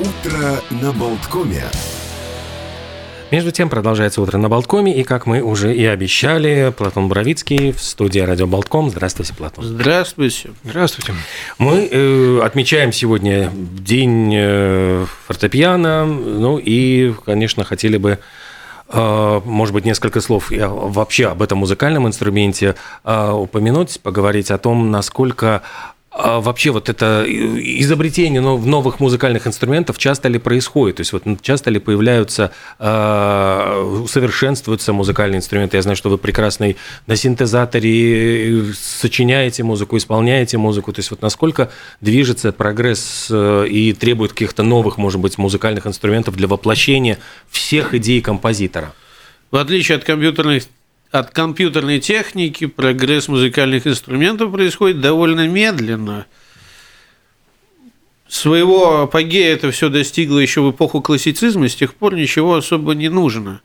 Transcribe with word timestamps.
Утро 0.00 0.62
на 0.70 0.92
Болткоме. 0.92 1.62
Между 3.30 3.50
тем 3.50 3.68
продолжается 3.68 4.22
утро 4.22 4.38
на 4.38 4.48
Болткоме, 4.48 4.98
и 4.98 5.04
как 5.04 5.26
мы 5.26 5.42
уже 5.42 5.74
и 5.74 5.84
обещали, 5.84 6.72
Платон 6.74 7.08
Боровицкий 7.08 7.72
в 7.72 7.82
студии 7.82 8.20
Радио 8.20 8.46
Болтком. 8.46 8.88
Здравствуйте, 8.88 9.34
Платон. 9.34 9.62
Здравствуйте. 9.62 10.52
Здравствуйте. 10.64 11.12
Мы 11.58 11.86
э, 11.90 12.40
отмечаем 12.42 12.92
сегодня 12.92 13.50
день 13.52 14.32
э, 14.34 15.04
фортепиано, 15.26 16.06
ну 16.06 16.56
и, 16.56 17.12
конечно, 17.26 17.64
хотели 17.64 17.98
бы 17.98 18.18
э, 18.88 19.40
может 19.44 19.74
быть, 19.74 19.84
несколько 19.84 20.22
слов 20.22 20.50
вообще 20.50 21.26
об 21.26 21.42
этом 21.42 21.58
музыкальном 21.58 22.06
инструменте 22.06 22.74
э, 23.04 23.30
упомянуть, 23.32 24.00
поговорить 24.00 24.50
о 24.50 24.56
том, 24.56 24.90
насколько 24.90 25.60
а 26.12 26.40
вообще 26.40 26.70
вот 26.70 26.88
это 26.88 27.24
изобретение 27.28 28.40
новых 28.40 28.98
музыкальных 28.98 29.46
инструментов 29.46 29.96
часто 29.96 30.28
ли 30.28 30.40
происходит? 30.40 30.96
То 30.96 31.00
есть 31.02 31.12
вот 31.12 31.22
часто 31.40 31.70
ли 31.70 31.78
появляются, 31.78 32.50
а, 32.80 33.80
усовершенствуются 34.02 34.92
музыкальные 34.92 35.38
инструменты? 35.38 35.76
Я 35.76 35.82
знаю, 35.82 35.96
что 35.96 36.10
вы 36.10 36.18
прекрасный 36.18 36.76
на 37.06 37.14
синтезаторе 37.14 38.70
э, 38.70 38.72
сочиняете 38.74 39.62
музыку, 39.62 39.96
исполняете 39.96 40.58
музыку. 40.58 40.92
То 40.92 40.98
есть 40.98 41.12
вот 41.12 41.22
насколько 41.22 41.70
движется 42.00 42.50
прогресс 42.50 43.28
э, 43.30 43.66
и 43.68 43.92
требует 43.92 44.32
каких-то 44.32 44.64
новых, 44.64 44.98
может 44.98 45.20
быть, 45.20 45.38
музыкальных 45.38 45.86
инструментов 45.86 46.34
для 46.34 46.48
воплощения 46.48 47.18
всех 47.50 47.94
идей 47.94 48.20
композитора? 48.20 48.94
В 49.52 49.56
отличие 49.56 49.96
от 49.96 50.04
компьютерных 50.04 50.64
от 51.10 51.30
компьютерной 51.30 51.98
техники 51.98 52.66
прогресс 52.66 53.28
музыкальных 53.28 53.86
инструментов 53.86 54.52
происходит 54.52 55.00
довольно 55.00 55.48
медленно. 55.48 56.26
Своего 58.28 59.02
апогея 59.02 59.54
это 59.54 59.72
все 59.72 59.88
достигло 59.88 60.38
еще 60.38 60.60
в 60.60 60.70
эпоху 60.70 61.00
классицизма, 61.00 61.68
с 61.68 61.74
тех 61.74 61.94
пор 61.94 62.14
ничего 62.14 62.54
особо 62.54 62.94
не 62.94 63.08
нужно. 63.08 63.60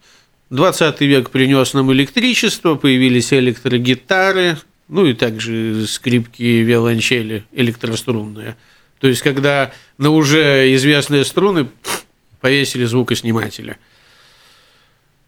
20 0.50 1.02
век 1.02 1.30
принес 1.30 1.74
нам 1.74 1.92
электричество, 1.94 2.76
появились 2.76 3.32
электрогитары, 3.32 4.58
ну 4.88 5.06
и 5.06 5.14
также 5.14 5.86
скрипки 5.88 6.42
виолончели 6.42 7.44
электрострунные. 7.52 8.56
То 9.00 9.08
есть, 9.08 9.22
когда 9.22 9.72
на 10.00 10.10
уже 10.10 10.74
известные 10.76 11.26
струны 11.26 11.68
повесили 12.42 12.86
звукосниматели– 12.86 13.78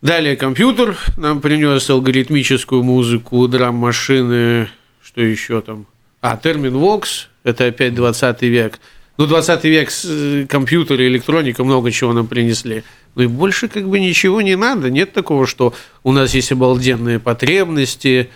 Далее 0.02 0.36
компьютер 0.36 0.96
нам 1.18 1.42
принес 1.42 1.90
алгоритмическую 1.90 2.84
музыку, 2.84 3.48
драм-машины, 3.48 4.70
что 5.02 5.22
еще 5.22 5.62
там? 5.62 5.88
А, 6.22 6.38
термин 6.38 6.76
Vox, 6.76 7.26
это 7.44 7.66
опять 7.66 7.96
20 7.96 8.44
век. 8.44 8.80
Ну, 9.18 9.26
20 9.26 9.64
век 9.64 9.90
э, 10.06 10.46
компьютеры, 10.48 11.08
электроника, 11.08 11.64
много 11.64 11.92
чего 11.92 12.14
нам 12.14 12.28
принесли. 12.28 12.84
Ну 13.16 13.24
и 13.24 13.26
больше 13.26 13.68
как 13.70 13.90
бы 13.90 14.00
ничего 14.00 14.44
не 14.44 14.56
надо. 14.56 14.92
Нет 14.92 15.14
такого, 15.14 15.48
что 15.48 15.74
у 16.04 16.12
нас 16.12 16.36
есть 16.36 16.52
обалденные 16.52 17.20
потребности. 17.20 18.30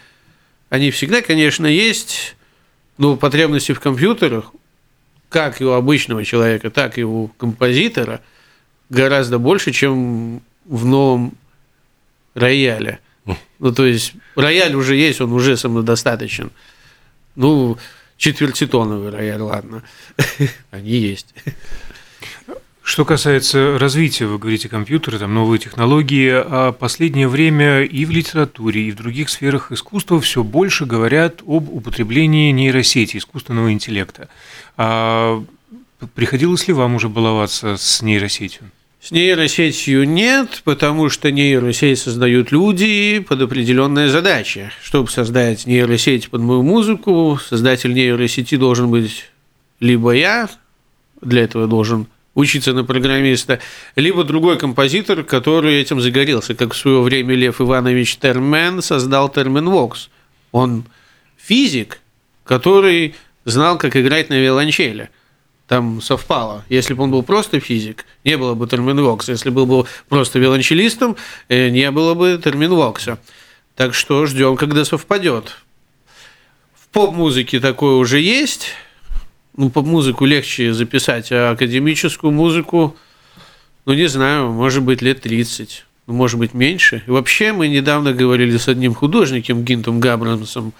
Они 0.69 0.89
всегда, 0.89 1.21
конечно, 1.21 1.67
есть, 1.67 2.35
но 2.97 3.17
потребности 3.17 3.73
в 3.73 3.79
компьютерах, 3.79 4.51
как 5.29 5.61
и 5.61 5.65
у 5.65 5.73
обычного 5.73 6.25
человека, 6.25 6.71
так 6.71 6.97
и 6.97 7.03
у 7.03 7.27
композитора, 7.37 8.21
гораздо 8.89 9.37
больше, 9.37 9.71
чем 9.71 10.41
в 10.65 10.85
новом 10.85 11.35
рояля. 12.33 12.99
Ну, 13.59 13.71
то 13.71 13.85
есть, 13.85 14.13
рояль 14.35 14.75
уже 14.75 14.95
есть, 14.95 15.21
он 15.21 15.31
уже 15.31 15.55
самодостаточен. 15.55 16.51
Ну, 17.35 17.77
четвертитоновый 18.17 19.11
рояль, 19.11 19.41
ладно. 19.41 19.83
Они 20.71 20.91
есть. 20.91 21.33
Что 22.83 23.05
касается 23.05 23.77
развития, 23.77 24.25
вы 24.25 24.39
говорите, 24.39 24.67
компьютеры, 24.67 25.19
там 25.19 25.33
новые 25.33 25.59
технологии, 25.59 26.31
а 26.33 26.71
последнее 26.71 27.27
время 27.27 27.83
и 27.83 28.05
в 28.05 28.09
литературе, 28.09 28.87
и 28.87 28.91
в 28.91 28.95
других 28.95 29.29
сферах 29.29 29.71
искусства 29.71 30.19
все 30.19 30.43
больше 30.43 30.85
говорят 30.85 31.41
об 31.45 31.69
употреблении 31.69 32.51
нейросети, 32.51 33.17
искусственного 33.17 33.71
интеллекта. 33.71 34.29
А 34.77 35.43
приходилось 36.15 36.67
ли 36.67 36.73
вам 36.73 36.95
уже 36.95 37.07
баловаться 37.07 37.77
с 37.77 38.01
нейросетью? 38.01 38.71
С 39.01 39.09
нейросетью 39.09 40.07
нет, 40.07 40.61
потому 40.63 41.09
что 41.09 41.31
нейросеть 41.31 41.97
создают 41.97 42.51
люди 42.51 43.17
под 43.27 43.41
определенные 43.41 44.09
задачи. 44.09 44.71
Чтобы 44.83 45.09
создать 45.09 45.65
нейросеть 45.65 46.29
под 46.29 46.41
мою 46.41 46.61
музыку, 46.61 47.39
создатель 47.43 47.93
нейросети 47.93 48.57
должен 48.57 48.91
быть 48.91 49.31
либо 49.79 50.11
я, 50.11 50.51
для 51.19 51.41
этого 51.41 51.65
должен 51.65 52.05
учиться 52.35 52.73
на 52.73 52.83
программиста, 52.83 53.59
либо 53.95 54.23
другой 54.23 54.59
композитор, 54.59 55.23
который 55.23 55.81
этим 55.81 55.99
загорелся, 55.99 56.53
как 56.53 56.75
в 56.75 56.77
свое 56.77 57.01
время 57.01 57.33
Лев 57.33 57.59
Иванович 57.59 58.17
Термен 58.17 58.83
создал 58.83 59.29
термин 59.29 59.67
Vox. 59.67 60.09
Он 60.51 60.85
физик, 61.37 62.01
который 62.43 63.15
знал, 63.45 63.79
как 63.79 63.95
играть 63.97 64.29
на 64.29 64.35
виолончели– 64.35 65.09
там 65.71 66.01
совпало. 66.01 66.65
Если 66.67 66.93
бы 66.93 67.03
он 67.03 67.11
был 67.11 67.23
просто 67.23 67.61
физик, 67.61 68.05
не 68.25 68.37
было 68.37 68.55
бы 68.55 68.67
терминвокса. 68.67 69.31
Если 69.31 69.49
бы 69.51 69.65
был 69.65 69.87
просто 70.09 70.37
виолончелистом, 70.37 71.15
э, 71.47 71.69
не 71.69 71.89
было 71.91 72.13
бы 72.13 72.37
терминвокса. 72.43 73.19
Так 73.77 73.93
что 73.93 74.25
ждем, 74.25 74.57
когда 74.57 74.83
совпадет. 74.83 75.55
В 76.75 76.89
поп-музыке 76.89 77.61
такое 77.61 77.95
уже 77.95 78.19
есть. 78.19 78.71
Ну, 79.55 79.69
поп-музыку 79.69 80.25
легче 80.25 80.73
записать, 80.73 81.31
а 81.31 81.51
академическую 81.51 82.33
музыку, 82.33 82.97
ну, 83.85 83.93
не 83.93 84.07
знаю, 84.07 84.51
может 84.51 84.83
быть, 84.83 85.01
лет 85.01 85.21
30, 85.21 85.85
ну, 86.05 86.13
может 86.13 86.37
быть, 86.37 86.53
меньше. 86.53 87.01
И 87.07 87.11
вообще, 87.11 87.53
мы 87.53 87.69
недавно 87.69 88.11
говорили 88.11 88.57
с 88.57 88.67
одним 88.67 88.93
художником, 88.93 89.63
Гинтом 89.63 90.01
Габрамсом, 90.01 90.73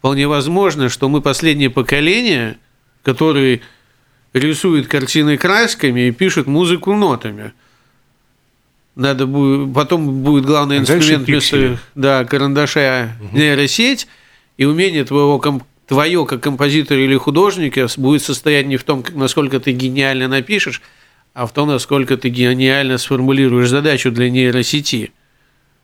вполне 0.00 0.28
возможно, 0.28 0.90
что 0.90 1.08
мы 1.08 1.22
последнее 1.22 1.70
поколение, 1.70 2.58
который 3.02 3.62
рисует 4.34 4.88
картины 4.88 5.38
красками 5.38 6.08
и 6.08 6.10
пишет 6.10 6.46
музыку 6.46 6.94
нотами. 6.94 7.52
Надо 8.96 9.26
будет, 9.26 9.72
потом 9.72 10.22
будет 10.22 10.44
главный 10.44 10.78
инструмент 10.78 11.26
вместо 11.26 11.78
да, 11.94 12.24
карандаша 12.24 13.16
угу. 13.20 13.36
нейросеть, 13.38 14.06
и 14.56 14.64
умение 14.64 15.04
твоего 15.04 15.42
твое 15.86 16.26
как 16.26 16.40
композитора 16.40 17.00
или 17.00 17.16
художника 17.16 17.88
будет 17.96 18.22
состоять 18.22 18.66
не 18.66 18.76
в 18.76 18.84
том, 18.84 19.04
насколько 19.14 19.58
ты 19.60 19.72
гениально 19.72 20.28
напишешь, 20.28 20.80
а 21.32 21.46
в 21.46 21.52
том, 21.52 21.68
насколько 21.68 22.16
ты 22.16 22.28
гениально 22.28 22.98
сформулируешь 22.98 23.68
задачу 23.68 24.12
для 24.12 24.30
нейросети 24.30 25.12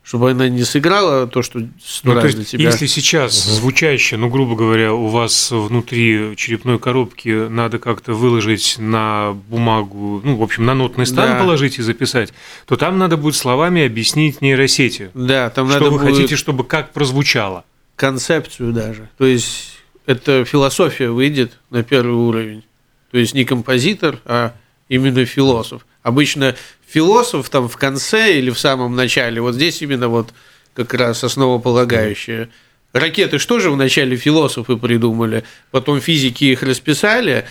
чтобы 0.02 0.30
она 0.30 0.48
не 0.48 0.64
сыграла 0.64 1.26
то, 1.26 1.42
что 1.42 1.60
ну, 1.60 2.14
то 2.14 2.26
есть, 2.26 2.50
тебя. 2.50 2.64
Если 2.64 2.86
сейчас 2.86 3.46
угу. 3.46 3.54
звучащее, 3.56 4.18
ну, 4.18 4.28
грубо 4.28 4.56
говоря, 4.56 4.94
у 4.94 5.08
вас 5.08 5.50
внутри 5.50 6.34
черепной 6.36 6.78
коробки 6.78 7.48
надо 7.48 7.78
как-то 7.78 8.14
выложить 8.14 8.76
на 8.78 9.32
бумагу, 9.48 10.20
ну, 10.24 10.36
в 10.36 10.42
общем, 10.42 10.64
на 10.64 10.74
нотный 10.74 11.06
стан 11.06 11.32
да. 11.32 11.38
положить 11.38 11.78
и 11.78 11.82
записать, 11.82 12.32
то 12.66 12.76
там 12.76 12.98
надо 12.98 13.16
будет 13.16 13.36
словами 13.36 13.84
объяснить 13.84 14.40
нейросети. 14.40 15.10
Да, 15.14 15.50
там 15.50 15.68
что 15.68 15.78
надо 15.78 15.90
вы 15.90 15.98
будет... 15.98 16.16
хотите, 16.16 16.36
чтобы 16.36 16.64
как 16.64 16.92
прозвучало. 16.92 17.64
Концепцию 17.96 18.72
даже. 18.72 19.10
То 19.18 19.26
есть, 19.26 19.78
это 20.06 20.44
философия 20.44 21.10
выйдет 21.10 21.52
на 21.70 21.82
первый 21.82 22.14
уровень. 22.14 22.64
То 23.10 23.18
есть, 23.18 23.34
не 23.34 23.44
композитор, 23.44 24.18
а 24.24 24.54
именно 24.88 25.24
философ. 25.24 25.86
Обычно 26.02 26.56
философ 26.92 27.48
там 27.48 27.68
в 27.68 27.76
конце 27.76 28.38
или 28.38 28.50
в 28.50 28.58
самом 28.58 28.96
начале, 28.96 29.40
вот 29.40 29.54
здесь 29.54 29.80
именно 29.82 30.08
вот 30.08 30.32
как 30.74 30.92
раз 30.94 31.22
основополагающее. 31.24 32.48
Ракеты 32.92 33.38
что 33.38 33.60
же 33.60 33.70
вначале 33.70 34.16
философы 34.16 34.76
придумали, 34.76 35.44
потом 35.70 36.00
физики 36.00 36.44
их 36.44 36.62
расписали, 36.62 37.46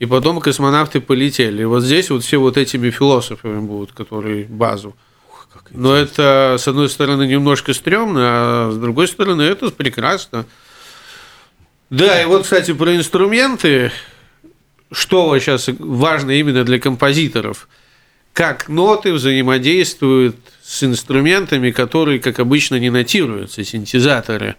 и 0.00 0.06
потом 0.06 0.40
космонавты 0.40 1.00
полетели. 1.00 1.62
И 1.62 1.64
вот 1.64 1.84
здесь 1.84 2.10
вот 2.10 2.24
все 2.24 2.38
вот 2.38 2.56
этими 2.56 2.90
философами 2.90 3.60
будут, 3.60 3.92
которые 3.92 4.44
базу. 4.44 4.96
Но 5.70 5.94
это, 5.94 6.56
с 6.58 6.66
одной 6.66 6.88
стороны, 6.88 7.26
немножко 7.26 7.74
стрёмно, 7.74 8.20
а 8.24 8.70
с 8.72 8.76
другой 8.76 9.06
стороны, 9.06 9.42
это 9.42 9.70
прекрасно. 9.70 10.46
Да, 11.90 12.20
и 12.20 12.24
вот, 12.24 12.42
кстати, 12.42 12.72
про 12.72 12.96
инструменты, 12.96 13.92
что 14.90 15.38
сейчас 15.38 15.68
важно 15.78 16.32
именно 16.32 16.64
для 16.64 16.80
композиторов– 16.80 17.68
как 18.32 18.68
ноты 18.68 19.12
взаимодействуют 19.12 20.36
с 20.62 20.82
инструментами, 20.82 21.70
которые, 21.70 22.18
как 22.18 22.38
обычно, 22.38 22.76
не 22.76 22.90
нотируются, 22.90 23.64
синтезаторы. 23.64 24.56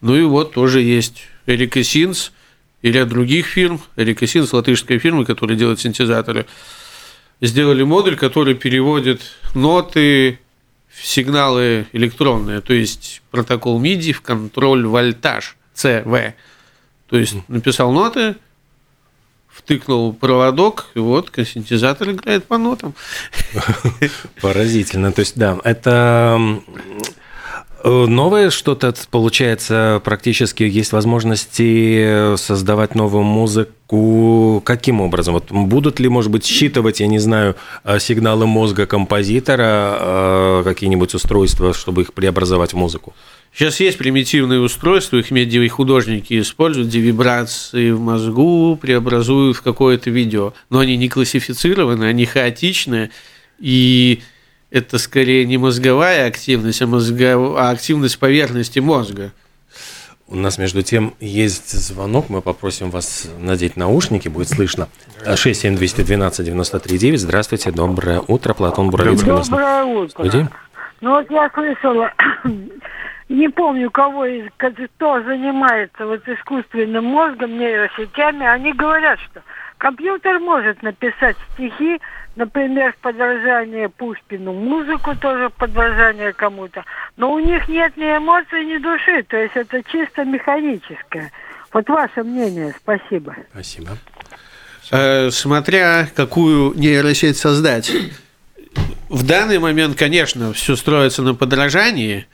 Ну 0.00 0.16
и 0.16 0.22
вот 0.22 0.52
тоже 0.52 0.80
есть 0.80 1.22
Эрика 1.46 1.82
Синс 1.82 2.32
и 2.82 2.92
ряд 2.92 3.08
других 3.08 3.46
фирм. 3.46 3.80
Эрика 3.96 4.26
Синс– 4.26 4.52
латышская 4.52 4.98
фирма, 4.98 5.24
которая 5.24 5.58
делает 5.58 5.80
синтезаторы. 5.80 6.46
Сделали 7.40 7.82
модуль, 7.82 8.16
который 8.16 8.54
переводит 8.54 9.22
ноты 9.54 10.38
в 10.88 11.06
сигналы 11.06 11.86
электронные, 11.92 12.60
то 12.60 12.74
есть 12.74 13.22
протокол 13.30 13.80
MIDI 13.80 14.12
в 14.12 14.20
контроль 14.20 14.86
вольтаж, 14.86 15.56
CV. 15.74 16.34
То 17.08 17.18
есть 17.18 17.36
написал 17.48 17.92
ноты, 17.92 18.36
втыкнул 19.62 20.12
проводок, 20.12 20.86
и 20.94 20.98
вот 20.98 21.30
синтезатор 21.44 22.10
играет 22.10 22.44
по 22.44 22.58
нотам. 22.58 22.94
Поразительно. 24.40 25.12
То 25.12 25.20
есть, 25.20 25.36
да, 25.36 25.58
это 25.64 26.60
новое 27.84 28.50
что-то 28.50 28.94
получается 29.10 30.00
практически 30.04 30.62
есть 30.62 30.92
возможности 30.92 32.36
создавать 32.36 32.94
новую 32.94 33.24
музыку. 33.24 34.62
Каким 34.64 35.00
образом? 35.00 35.34
Вот 35.34 35.50
будут 35.50 35.98
ли, 35.98 36.08
может 36.08 36.30
быть, 36.30 36.44
считывать, 36.44 37.00
я 37.00 37.06
не 37.06 37.18
знаю, 37.18 37.56
э, 37.84 37.98
сигналы 37.98 38.46
мозга 38.46 38.86
композитора, 38.86 39.98
э, 40.00 40.62
какие-нибудь 40.64 41.14
устройства, 41.14 41.74
чтобы 41.74 42.02
их 42.02 42.12
преобразовать 42.12 42.72
в 42.72 42.76
музыку? 42.76 43.14
Сейчас 43.52 43.80
есть 43.80 43.98
примитивные 43.98 44.60
устройства, 44.60 45.16
их 45.16 45.30
медиа 45.30 45.68
художники 45.68 46.40
используют, 46.40 46.88
где 46.88 47.00
вибрации 47.00 47.90
в 47.90 48.00
мозгу 48.00 48.76
преобразуют 48.80 49.56
в 49.56 49.62
какое-то 49.62 50.10
видео. 50.10 50.54
Но 50.70 50.78
они 50.78 50.96
не 50.96 51.08
классифицированы, 51.08 52.04
они 52.04 52.26
хаотичные. 52.26 53.10
И 53.58 54.22
это 54.70 54.98
скорее 54.98 55.44
не 55.46 55.58
мозговая 55.58 56.26
активность, 56.26 56.82
а, 56.82 56.86
мозгов... 56.86 57.56
а 57.56 57.70
активность 57.70 58.18
поверхности 58.18 58.78
мозга. 58.78 59.32
У 60.28 60.36
нас, 60.36 60.58
между 60.58 60.82
тем, 60.82 61.14
есть 61.18 61.70
звонок. 61.72 62.28
Мы 62.28 62.40
попросим 62.40 62.90
вас 62.90 63.28
надеть 63.40 63.76
наушники, 63.76 64.28
будет 64.28 64.48
слышно. 64.48 64.88
67212-93-9. 65.24 67.16
Здравствуйте, 67.16 67.72
доброе 67.72 68.22
утро. 68.28 68.54
Платон 68.54 68.90
Буровицкий. 68.90 69.26
Доброе 69.26 69.84
утро. 69.84 70.08
Студии. 70.10 70.48
Ну 71.00 71.10
вот 71.10 71.28
я 71.30 71.50
слышала, 71.52 72.12
не 73.28 73.48
помню, 73.48 73.90
кого 73.90 74.24
из, 74.26 74.46
кто 74.56 75.20
занимается 75.22 76.06
вот 76.06 76.22
искусственным 76.28 77.06
мозгом, 77.06 77.58
нейросетями, 77.58 78.46
они 78.46 78.72
говорят, 78.72 79.18
что 79.18 79.42
компьютер 79.80 80.38
может 80.38 80.82
написать 80.82 81.36
стихи, 81.54 82.00
например, 82.36 82.92
в 82.92 82.96
подражание 82.98 83.88
Пушкину, 83.88 84.52
музыку 84.52 85.16
тоже 85.16 85.48
в 85.48 85.54
подражание 85.54 86.32
кому-то, 86.32 86.84
но 87.16 87.32
у 87.32 87.40
них 87.40 87.66
нет 87.68 87.96
ни 87.96 88.04
эмоций, 88.04 88.64
ни 88.64 88.76
души, 88.76 89.24
то 89.24 89.36
есть 89.36 89.56
это 89.56 89.82
чисто 89.90 90.24
механическое. 90.24 91.32
Вот 91.72 91.88
ваше 91.88 92.22
мнение, 92.22 92.74
спасибо. 92.78 93.34
Спасибо. 93.52 93.96
Э, 94.92 95.30
смотря 95.30 96.08
какую 96.14 96.74
нейросеть 96.78 97.38
создать. 97.38 97.90
В 99.08 99.26
данный 99.26 99.58
момент, 99.58 99.96
конечно, 99.96 100.52
все 100.52 100.76
строится 100.76 101.22
на 101.22 101.34
подражании, 101.34 102.26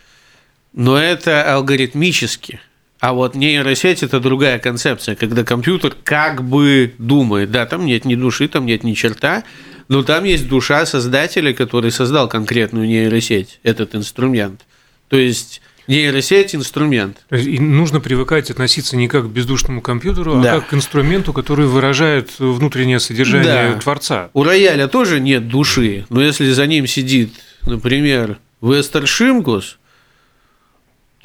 но 0.73 0.99
это 0.99 1.55
алгоритмически. 1.55 2.61
А 3.07 3.13
вот 3.13 3.37
нейросеть– 3.37 4.03
это 4.03 4.19
другая 4.19 4.59
концепция, 4.59 5.15
когда 5.15 5.45
компьютер 5.45 5.95
как 6.03 6.43
бы 6.43 6.93
думает, 6.99 7.53
да, 7.53 7.65
там 7.65 7.87
нет 7.87 8.05
ни 8.05 8.17
души, 8.17 8.49
там 8.49 8.67
нет 8.67 8.83
ни 8.83 8.95
черта, 8.95 9.45
но 9.87 10.03
там 10.03 10.25
есть 10.25 10.49
душа 10.49 10.85
создателя, 10.87 11.53
который 11.53 11.93
создал 11.93 12.29
конкретную 12.29 12.89
нейросеть, 12.89 13.61
этот 13.63 13.95
инструмент. 13.95 14.63
То 15.07 15.17
есть 15.17 15.63
нейросеть– 15.87 16.53
инструмент. 16.57 17.19
И 17.31 17.61
нужно 17.61 18.01
привыкать 18.01 18.51
относиться 18.51 18.97
не 18.97 19.07
как 19.07 19.27
к 19.27 19.29
бездушному 19.29 19.83
компьютеру, 19.83 20.41
а 20.41 20.43
да. 20.43 20.55
а 20.55 20.61
как 20.61 20.71
к 20.71 20.75
инструменту, 20.75 21.33
который 21.33 21.67
выражает 21.67 22.31
внутреннее 22.41 22.99
содержание 22.99 23.75
да. 23.75 23.79
Творца. 23.79 24.31
У 24.35 24.43
рояля 24.43 24.89
тоже 24.89 25.21
нет 25.21 25.47
души, 25.47 26.07
но 26.09 26.21
если 26.21 26.51
за 26.51 26.67
ним 26.67 26.89
сидит, 26.89 27.35
например, 27.63 28.39
Вестер 28.61 29.07
Шимкус– 29.07 29.79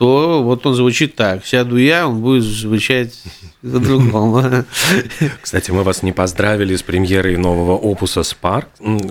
то 0.02 0.42
вот 0.42 0.66
он 0.66 0.74
звучит 0.74 1.16
так. 1.16 1.46
Сяду 1.46 1.78
я, 1.78 2.08
он 2.08 2.22
будет 2.22 2.42
звучать 2.42 3.22
по-другому. 3.62 4.66
Кстати, 5.42 5.70
мы 5.70 5.84
вас 5.84 6.02
не 6.02 6.12
поздравили 6.12 6.76
с 6.76 6.82
премьерой 6.82 7.38
нового 7.38 7.74
опуса 7.78 8.22
Spark. 8.22 8.66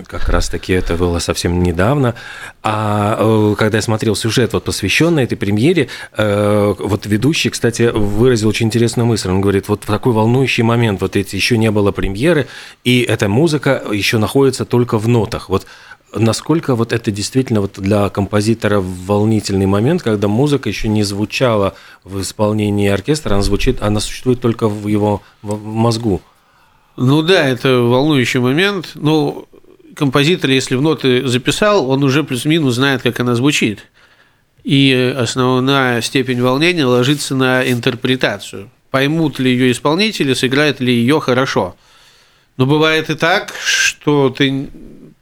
Как 0.05 0.27
раз-таки 0.27 0.73
это 0.73 0.97
было 0.97 1.19
совсем 1.19 1.63
недавно. 1.63 2.15
А 2.61 3.15
э, 3.17 3.55
когда 3.57 3.77
я 3.77 3.81
смотрел 3.81 4.17
сюжет, 4.17 4.51
вот 4.51 4.65
посвященный 4.65 5.23
этой 5.23 5.37
премьере, 5.37 5.87
э, 6.17 6.75
вот 6.77 7.05
ведущий, 7.05 7.51
кстати, 7.51 7.83
выразил 7.83 8.49
очень 8.49 8.65
интересную 8.65 9.05
мысль. 9.05 9.29
Он 9.29 9.39
говорит, 9.39 9.69
вот 9.69 9.85
в 9.85 9.87
такой 9.87 10.11
волнующий 10.11 10.63
момент, 10.63 10.99
вот 10.99 11.15
эти 11.15 11.37
еще 11.37 11.57
не 11.57 11.71
было 11.71 11.93
премьеры, 11.93 12.47
и 12.83 12.99
эта 12.99 13.29
музыка 13.29 13.81
еще 13.93 14.17
находится 14.17 14.65
только 14.65 14.97
в 14.97 15.07
нотах. 15.07 15.47
Вот 15.47 15.65
насколько 16.13 16.75
вот 16.75 16.93
это 16.93 17.11
действительно 17.11 17.61
вот 17.61 17.79
для 17.79 18.09
композитора 18.09 18.79
волнительный 18.81 19.65
момент, 19.65 20.03
когда 20.03 20.27
музыка 20.27 20.69
еще 20.69 20.87
не 20.87 21.03
звучала 21.03 21.75
в 22.03 22.21
исполнении 22.21 22.89
оркестра, 22.89 23.33
она 23.33 23.43
звучит, 23.43 23.81
она 23.81 23.99
существует 23.99 24.41
только 24.41 24.67
в 24.67 24.87
его 24.87 25.21
мозгу. 25.41 26.21
Ну 26.97 27.21
да, 27.21 27.47
это 27.47 27.79
волнующий 27.79 28.39
момент. 28.39 28.91
Но 28.95 29.45
композитор, 29.95 30.49
если 30.51 30.75
в 30.75 30.81
ноты 30.81 31.27
записал, 31.27 31.89
он 31.89 32.03
уже 32.03 32.23
плюс-минус 32.23 32.75
знает, 32.75 33.01
как 33.01 33.19
она 33.19 33.35
звучит. 33.35 33.87
И 34.63 35.15
основная 35.17 36.01
степень 36.01 36.41
волнения 36.41 36.85
ложится 36.85 37.35
на 37.35 37.69
интерпретацию. 37.69 38.69
Поймут 38.91 39.39
ли 39.39 39.51
ее 39.51 39.71
исполнители, 39.71 40.33
сыграет 40.33 40.79
ли 40.81 40.93
ее 40.93 41.19
хорошо. 41.19 41.75
Но 42.57 42.65
бывает 42.65 43.09
и 43.09 43.15
так, 43.15 43.53
что 43.63 44.29
ты 44.29 44.69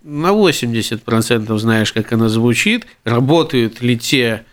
на 0.10 0.30
80% 0.30 1.58
знаешь, 1.58 1.94
как 1.94 2.12
она 2.12 2.30
звучит, 2.30 2.88
работают 3.04 3.82
ли 3.82 3.98
те 3.98 4.44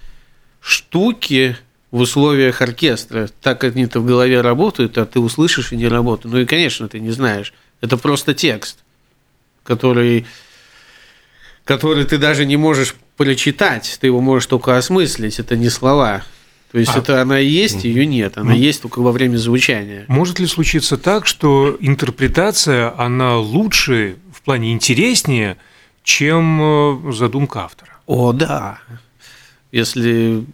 штуки 0.61 1.57
в 1.91 2.01
условиях 2.01 2.61
оркестра, 2.61 3.31
так 3.41 3.61
как 3.61 3.75
они-то 3.75 4.01
в 4.01 4.07
голове 4.07 4.41
работают, 4.41 4.99
а 4.99 5.07
ты 5.07 5.19
услышишь 5.19 5.73
и 5.73 5.77
не 5.77 5.89
работают. 5.89 6.35
Ну 6.35 6.41
и, 6.41 6.45
конечно, 6.45 6.89
ты 6.89 7.01
не 7.01 7.11
знаешь. 7.11 7.55
Это 7.81 7.97
просто 7.97 8.35
текст, 8.35 8.79
который, 9.65 10.27
который 11.65 12.05
ты 12.05 12.19
даже 12.19 12.45
не 12.45 12.57
можешь 12.57 12.95
прочитать, 13.17 13.99
ты 14.01 14.09
его 14.09 14.21
можешь 14.21 14.47
только 14.47 14.77
осмыслить, 14.77 15.39
это 15.39 15.57
не 15.57 15.71
слова. 15.71 16.23
То 16.73 16.79
есть 16.79 16.95
а, 16.95 16.99
это 16.99 17.23
она 17.23 17.39
есть, 17.39 17.85
ее 17.85 18.05
нет, 18.05 18.37
она 18.37 18.51
ну, 18.51 18.57
есть 18.57 18.83
только 18.83 18.99
во 18.99 19.13
время 19.13 19.37
звучания. 19.37 20.05
Может 20.09 20.41
ли 20.41 20.47
случиться 20.47 20.99
так, 20.99 21.27
что 21.27 21.77
интерпретация, 21.81 22.93
она 22.99 23.39
лучше 23.39 24.17
плане 24.47 24.73
интереснее, 24.73 25.57
чем 26.03 27.09
э, 27.09 27.13
задумка 27.13 27.65
автора. 27.65 27.91
О, 28.07 28.33
да. 28.33 28.79
Если 29.73 30.45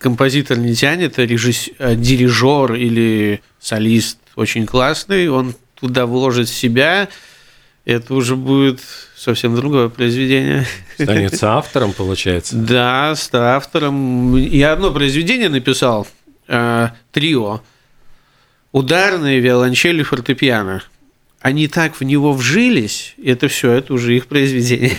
композитор 0.00 0.58
не 0.58 0.74
тянет, 0.74 1.18
а 1.18 1.24
режисс... 1.24 1.70
А 1.78 1.94
дирижер 1.94 2.74
или 2.74 3.40
солист 3.60 4.18
очень 4.34 4.66
классный, 4.66 5.28
он 5.28 5.54
туда 5.76 6.04
вложит 6.04 6.48
себя, 6.48 7.08
это 7.84 8.12
уже 8.12 8.34
будет 8.34 8.80
совсем 9.16 9.54
другое 9.54 9.88
произведение. 9.88 10.66
Станется 10.94 11.52
автором, 11.52 11.92
получается. 11.92 12.56
Да, 12.56 13.14
с 13.14 13.32
автором. 13.32 14.36
Я 14.36 14.72
одно 14.72 14.90
произведение 14.90 15.48
написал, 15.48 16.08
э, 16.48 16.88
трио, 17.12 17.60
ударные, 18.72 19.38
виолончели, 19.38 20.02
фортепиано– 20.02 20.82
они 21.46 21.68
так 21.68 21.94
в 21.94 22.02
него 22.02 22.32
вжились, 22.32 23.14
это 23.22 23.46
все, 23.46 23.70
это 23.70 23.94
уже 23.94 24.16
их 24.16 24.26
произведение. 24.26 24.96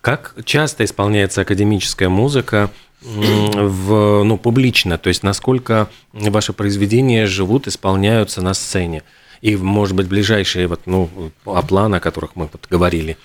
Как 0.00 0.36
часто 0.44 0.84
исполняется 0.84 1.40
академическая 1.40 2.08
музыка 2.08 2.70
в, 3.02 4.22
ну, 4.22 4.38
публично? 4.38 4.96
То 4.96 5.08
есть 5.08 5.24
насколько 5.24 5.88
ваши 6.12 6.52
произведения 6.52 7.26
живут, 7.26 7.66
исполняются 7.66 8.42
на 8.42 8.54
сцене? 8.54 9.02
И, 9.40 9.56
может 9.56 9.96
быть, 9.96 10.06
ближайшие 10.06 10.68
вот, 10.68 10.82
ну, 10.86 11.10
о 11.44 11.62
планы, 11.62 11.96
о 11.96 12.00
которых 12.00 12.36
мы 12.36 12.48
вот 12.52 12.64
говорили. 12.70 13.16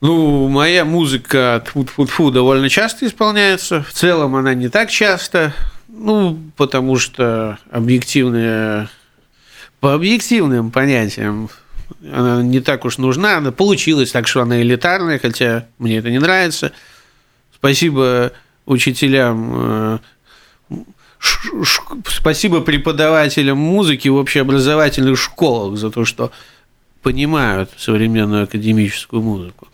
Ну, 0.00 0.48
моя 0.48 0.84
музыка 0.84 1.64
фу 1.64 2.30
довольно 2.32 2.68
часто 2.68 3.06
исполняется. 3.06 3.84
В 3.84 3.92
целом 3.92 4.34
она 4.34 4.52
не 4.54 4.68
так 4.68 4.90
часто. 4.90 5.54
Ну, 5.86 6.40
потому 6.56 6.98
что 6.98 7.58
объективная 7.70 8.90
по 9.80 9.94
объективным 9.94 10.70
понятиям 10.70 11.48
она 12.02 12.42
не 12.42 12.60
так 12.60 12.84
уж 12.84 12.98
нужна. 12.98 13.38
Она 13.38 13.52
получилась 13.52 14.10
так, 14.12 14.26
что 14.26 14.42
она 14.42 14.60
элитарная, 14.60 15.18
хотя 15.18 15.66
мне 15.78 15.98
это 15.98 16.10
не 16.10 16.18
нравится. 16.18 16.72
Спасибо 17.54 18.32
учителям, 18.66 19.52
э, 19.54 19.98
спасибо 22.06 22.60
преподавателям 22.60 23.58
музыки 23.58 24.08
в 24.08 24.16
общеобразовательных 24.16 25.18
школах 25.18 25.78
за 25.78 25.90
то, 25.90 26.04
что 26.04 26.32
понимают 27.02 27.70
современную 27.78 28.44
академическую 28.44 29.22
музыку. 29.22 29.68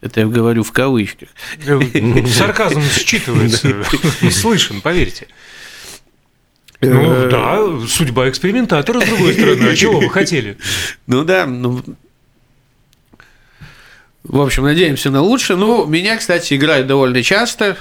Это 0.00 0.20
я 0.20 0.26
говорю 0.26 0.62
в 0.62 0.72
кавычках. 0.72 1.28
Сарказм 2.28 2.80
считывается, 2.80 3.84
слышен, 4.30 4.80
поверьте. 4.80 5.28
Ну 6.86 7.12
э, 7.12 7.30
да, 7.30 7.86
судьба 7.86 8.28
экспериментатора, 8.28 9.00
с 9.00 9.08
другой 9.08 9.34
стороны. 9.34 9.68
А 9.68 9.76
чего 9.76 10.00
вы 10.00 10.10
хотели? 10.10 10.56
Ну 11.06 11.24
да, 11.24 11.46
ну... 11.46 11.82
В 14.24 14.40
общем, 14.40 14.64
надеемся 14.64 15.10
на 15.10 15.20
лучшее. 15.20 15.56
Ну, 15.56 15.84
меня, 15.86 16.16
кстати, 16.16 16.54
играют 16.54 16.86
довольно 16.86 17.22
часто. 17.22 17.76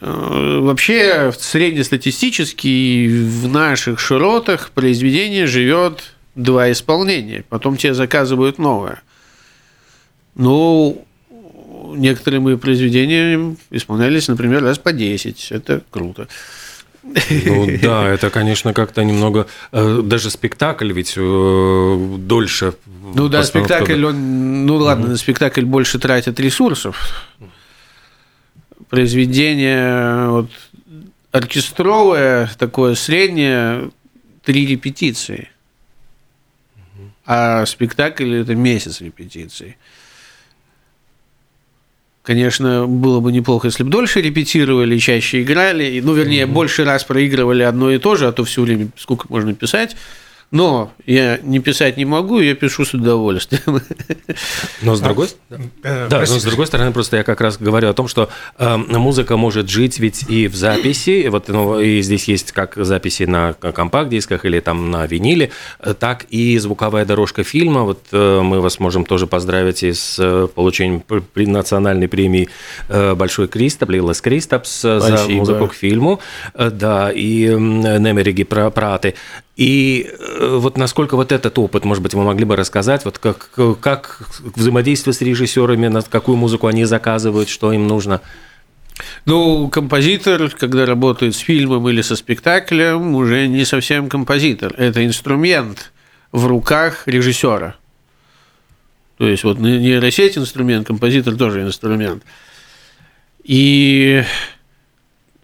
Вообще, 0.00 1.32
среднестатистически 1.38 3.06
в 3.08 3.48
наших 3.48 4.00
широтах 4.00 4.70
произведение 4.70 5.46
живет 5.46 6.14
два 6.34 6.72
исполнения, 6.72 7.44
потом 7.48 7.76
тебе 7.76 7.94
заказывают 7.94 8.58
новое. 8.58 9.02
Ну, 10.34 11.06
некоторые 11.94 12.40
мои 12.40 12.56
произведения 12.56 13.56
исполнялись, 13.70 14.28
например, 14.28 14.62
раз 14.62 14.78
по 14.78 14.92
10. 14.92 15.52
Это 15.52 15.82
круто. 15.90 16.28
Ну 17.02 17.78
да, 17.82 18.08
это, 18.08 18.30
конечно, 18.30 18.72
как-то 18.72 19.04
немного... 19.04 19.46
Э, 19.72 20.00
даже 20.02 20.30
спектакль 20.30 20.92
ведь 20.92 21.14
э, 21.16 22.16
дольше... 22.18 22.74
Ну 23.14 23.28
да, 23.28 23.42
спектакль, 23.44 24.04
он... 24.04 24.66
Ну 24.66 24.76
ладно, 24.76 25.08
угу. 25.08 25.16
спектакль 25.16 25.64
больше 25.64 25.98
тратит 25.98 26.38
ресурсов. 26.40 27.26
Произведение 28.88 30.28
вот, 30.28 30.50
оркестровое, 31.32 32.50
такое 32.58 32.94
среднее, 32.94 33.90
три 34.44 34.66
репетиции. 34.66 35.48
А 37.24 37.64
спектакль– 37.66 38.34
это 38.40 38.54
месяц 38.54 39.00
репетиций. 39.00 39.76
Конечно, 42.22 42.86
было 42.86 43.20
бы 43.20 43.32
неплохо, 43.32 43.68
если 43.68 43.82
бы 43.82 43.90
дольше 43.90 44.20
репетировали, 44.20 44.98
чаще 44.98 45.42
играли, 45.42 46.00
ну, 46.04 46.12
вернее, 46.12 46.44
mm-hmm. 46.44 46.52
больше 46.52 46.84
раз 46.84 47.02
проигрывали 47.02 47.62
одно 47.62 47.90
и 47.90 47.98
то 47.98 48.14
же, 48.14 48.26
а 48.26 48.32
то 48.32 48.44
все 48.44 48.60
время 48.60 48.88
сколько 48.98 49.26
можно 49.30 49.54
писать. 49.54 49.96
Но 50.50 50.90
я 51.06 51.38
не 51.42 51.60
писать 51.60 51.96
не 51.96 52.04
могу, 52.04 52.40
я 52.40 52.56
пишу 52.56 52.84
с 52.84 52.92
удовольствием. 52.92 53.80
Но 54.82 54.96
с 54.96 55.00
другой, 55.00 55.28
да, 55.48 56.08
да, 56.08 56.20
но 56.20 56.26
с 56.26 56.42
другой 56.42 56.66
стороны, 56.66 56.92
просто 56.92 57.18
я 57.18 57.22
как 57.24 57.40
раз 57.40 57.56
говорю 57.56 57.88
о 57.88 57.92
том, 57.92 58.08
что 58.08 58.28
э, 58.58 58.76
музыка 58.76 59.36
может 59.36 59.68
жить 59.68 60.00
ведь 60.00 60.28
и 60.28 60.48
в 60.48 60.56
записи, 60.56 61.28
вот, 61.28 61.48
ну, 61.48 61.78
и 61.78 62.02
здесь 62.02 62.24
есть 62.26 62.50
как 62.50 62.74
записи 62.76 63.24
на 63.24 63.52
компакт-дисках 63.52 64.44
или 64.44 64.58
там 64.58 64.90
на 64.90 65.06
виниле, 65.06 65.50
так 66.00 66.26
и 66.30 66.58
звуковая 66.58 67.04
дорожка 67.04 67.44
фильма. 67.44 67.82
Вот 67.82 68.00
э, 68.10 68.40
мы 68.40 68.60
вас 68.60 68.80
можем 68.80 69.04
тоже 69.04 69.28
поздравить 69.28 69.84
и 69.84 69.92
с 69.92 70.16
э, 70.18 70.48
получением 70.52 71.04
национальной 71.36 72.08
премии 72.08 72.48
э, 72.88 73.14
Большой 73.14 73.46
Кристоп, 73.46 73.90
Лилас 73.90 74.20
Кристопс 74.20 74.82
за 74.82 75.26
музыку 75.28 75.68
к 75.68 75.74
фильму, 75.74 76.20
э, 76.54 76.70
да, 76.70 77.12
и 77.12 77.46
э, 77.46 77.56
Немериги 77.56 78.42
Праты. 78.42 79.14
И 79.60 80.08
э, 80.18 80.56
вот 80.56 80.78
насколько 80.78 81.16
вот 81.16 81.32
этот 81.32 81.58
опыт, 81.58 81.84
может 81.84 82.02
быть, 82.02 82.14
вы 82.14 82.24
могли 82.24 82.46
бы 82.46 82.56
рассказать, 82.56 83.04
вот 83.04 83.18
как, 83.18 83.50
как 83.82 84.22
взаимодействие 84.56 85.12
с 85.12 85.20
режиссерами, 85.20 86.00
какую 86.08 86.38
музыку 86.38 86.66
они 86.66 86.86
заказывают, 86.86 87.50
что 87.50 87.70
им 87.70 87.86
нужно? 87.86 88.22
Ну, 89.26 89.68
композитор, 89.68 90.48
когда 90.48 90.86
работает 90.86 91.34
с 91.34 91.38
фильмом 91.40 91.86
или 91.90 92.00
со 92.00 92.16
спектаклем, 92.16 93.14
уже 93.14 93.48
не 93.48 93.66
совсем 93.66 94.08
композитор. 94.08 94.72
Это 94.78 95.04
инструмент 95.04 95.92
в 96.32 96.46
руках 96.46 97.02
режиссера. 97.04 97.76
То 99.18 99.28
есть 99.28 99.44
вот 99.44 99.58
нейросеть 99.58 100.38
инструмент, 100.38 100.86
композитор 100.86 101.36
тоже 101.36 101.60
инструмент. 101.60 102.22
И 103.44 104.24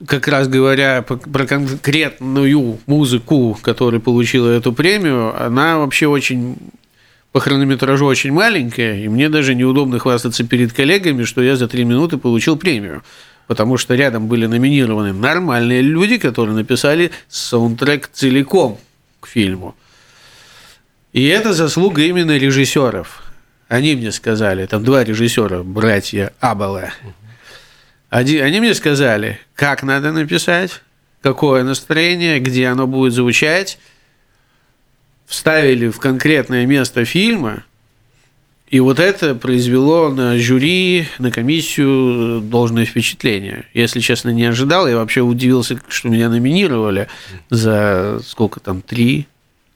как 0.04 0.28
раз 0.28 0.48
говоря 0.48 1.02
про 1.02 1.46
конкретную 1.46 2.78
музыку, 2.86 3.58
которая 3.62 4.00
получила 4.00 4.48
эту 4.48 4.72
премию, 4.72 5.40
она 5.40 5.78
вообще 5.78 6.06
очень 6.06 6.56
по 7.32 7.40
хронометражу 7.40 8.06
очень 8.06 8.32
маленькая, 8.32 8.98
и 8.98 9.08
мне 9.08 9.28
даже 9.28 9.54
неудобно 9.54 9.98
хвастаться 9.98 10.44
перед 10.44 10.72
коллегами, 10.72 11.24
что 11.24 11.42
я 11.42 11.56
за 11.56 11.68
три 11.68 11.84
минуты 11.84 12.16
получил 12.16 12.56
премию. 12.56 13.02
Потому 13.46 13.76
что 13.76 13.94
рядом 13.94 14.26
были 14.26 14.46
номинированы 14.46 15.12
нормальные 15.12 15.82
люди, 15.82 16.16
которые 16.18 16.56
написали 16.56 17.10
саундтрек 17.28 18.08
целиком 18.12 18.78
к 19.20 19.28
фильму. 19.28 19.74
И 21.12 21.24
это 21.26 21.52
заслуга 21.52 22.02
именно 22.02 22.36
режиссеров. 22.36 23.22
Они 23.68 23.94
мне 23.94 24.12
сказали, 24.12 24.64
там 24.66 24.82
два 24.82 25.04
режиссера, 25.04 25.62
братья 25.62 26.32
Абала. 26.40 26.90
Один, 28.08 28.44
они 28.44 28.60
мне 28.60 28.74
сказали, 28.74 29.40
как 29.54 29.82
надо 29.82 30.12
написать, 30.12 30.82
какое 31.22 31.64
настроение, 31.64 32.38
где 32.38 32.68
оно 32.68 32.86
будет 32.86 33.12
звучать, 33.12 33.78
вставили 35.26 35.88
в 35.88 35.98
конкретное 35.98 36.66
место 36.66 37.04
фильма, 37.04 37.64
и 38.68 38.80
вот 38.80 38.98
это 38.98 39.36
произвело 39.36 40.08
на 40.08 40.38
жюри, 40.38 41.06
на 41.18 41.30
комиссию 41.30 42.40
должное 42.40 42.84
впечатление. 42.84 43.64
Если 43.74 44.00
честно, 44.00 44.30
не 44.30 44.44
ожидал. 44.44 44.88
Я 44.88 44.96
вообще 44.96 45.20
удивился, 45.20 45.80
что 45.88 46.08
меня 46.08 46.28
номинировали 46.28 47.06
за 47.48 48.20
сколько 48.24 48.58
там, 48.58 48.82
три, 48.82 49.28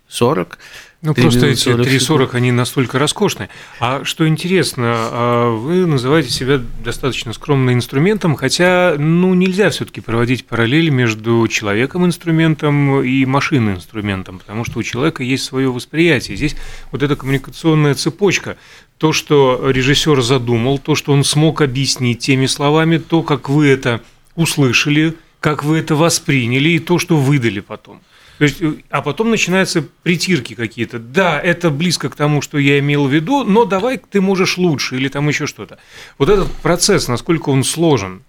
сорок. 0.08 0.58
Ну, 1.02 1.14
просто 1.14 1.46
эти 1.46 1.68
3.40, 1.68 2.34
они 2.34 2.52
настолько 2.52 2.98
роскошные. 2.98 3.48
А 3.78 4.04
что 4.04 4.28
интересно, 4.28 4.84
а 4.86 5.50
вы 5.50 5.86
называете 5.86 6.28
себя 6.28 6.60
достаточно 6.84 7.32
скромным 7.32 7.74
инструментом, 7.74 8.36
хотя, 8.36 8.96
ну, 8.98 9.32
нельзя 9.32 9.70
все 9.70 9.86
таки 9.86 10.02
проводить 10.02 10.44
параллель 10.44 10.90
между 10.90 11.48
человеком-инструментом 11.48 13.02
и 13.02 13.24
машиной-инструментом, 13.24 14.40
потому 14.40 14.66
что 14.66 14.78
у 14.78 14.82
человека 14.82 15.22
есть 15.22 15.44
свое 15.44 15.72
восприятие. 15.72 16.36
Здесь 16.36 16.54
вот 16.92 17.02
эта 17.02 17.16
коммуникационная 17.16 17.94
цепочка, 17.94 18.58
то, 18.98 19.14
что 19.14 19.70
режиссер 19.70 20.20
задумал, 20.20 20.78
то, 20.78 20.94
что 20.94 21.12
он 21.12 21.24
смог 21.24 21.62
объяснить 21.62 22.18
теми 22.18 22.44
словами, 22.44 22.98
то, 22.98 23.22
как 23.22 23.48
вы 23.48 23.68
это 23.68 24.02
услышали, 24.36 25.14
как 25.40 25.64
вы 25.64 25.78
это 25.78 25.94
восприняли, 25.94 26.68
и 26.68 26.78
то, 26.78 26.98
что 26.98 27.16
выдали 27.16 27.60
потом. 27.60 28.02
То 28.40 28.44
есть, 28.44 28.62
а 28.88 29.02
потом 29.02 29.28
начинаются 29.30 29.84
притирки 30.02 30.54
какие-то. 30.54 30.98
Да, 30.98 31.38
это 31.38 31.68
близко 31.68 32.08
к 32.08 32.16
тому, 32.16 32.40
что 32.40 32.56
я 32.56 32.78
имел 32.78 33.06
в 33.06 33.12
виду, 33.12 33.44
но 33.44 33.66
давай 33.66 33.98
ты 33.98 34.22
можешь 34.22 34.56
лучше 34.56 34.96
или 34.96 35.08
там 35.08 35.28
еще 35.28 35.46
что-то. 35.46 35.76
Вот 36.16 36.30
этот 36.30 36.50
процесс, 36.50 37.06
насколько 37.06 37.50
он 37.50 37.64
сложен. 37.64 38.22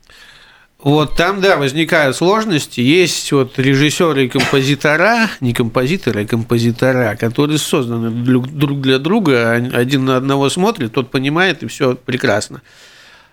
Вот 0.84 1.16
там, 1.16 1.40
да, 1.40 1.56
возникают 1.56 2.18
сложности. 2.18 2.82
Есть 2.82 3.32
вот 3.32 3.58
режиссеры 3.58 4.26
и 4.26 4.28
композитора, 4.28 5.30
не 5.40 5.54
композиторы, 5.54 6.24
а 6.24 6.28
композитора, 6.28 7.16
которые 7.18 7.58
созданы 7.58 8.12
друг 8.12 8.82
для 8.82 9.00
друга, 9.00 9.54
один 9.54 10.04
на 10.04 10.18
одного 10.18 10.50
смотрит, 10.50 10.92
тот 10.92 11.10
понимает, 11.10 11.64
и 11.64 11.68
все 11.68 11.96
прекрасно. 11.96 12.62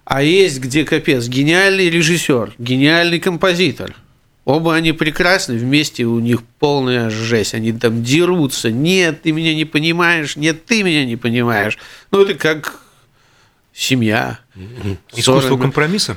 А 0.04 0.22
есть 0.22 0.60
где 0.60 0.84
капец, 0.84 1.26
гениальный 1.26 1.90
режиссер, 1.90 2.52
гениальный 2.56 3.18
композитор– 3.18 3.96
Оба 4.48 4.76
они 4.76 4.92
прекрасны, 4.92 5.58
вместе 5.58 6.04
у 6.04 6.20
них 6.20 6.42
полная 6.58 7.10
жесть. 7.10 7.52
Они 7.52 7.70
там 7.70 8.02
дерутся. 8.02 8.70
Нет, 8.70 9.20
ты 9.20 9.32
меня 9.32 9.54
не 9.54 9.66
понимаешь. 9.66 10.36
Нет, 10.36 10.64
ты 10.64 10.82
меня 10.82 11.04
не 11.04 11.16
понимаешь. 11.16 11.76
Ну, 12.10 12.22
это 12.22 12.32
как 12.32 12.80
семья. 13.74 14.38
Искусство 15.12 15.58
компромисса? 15.58 16.16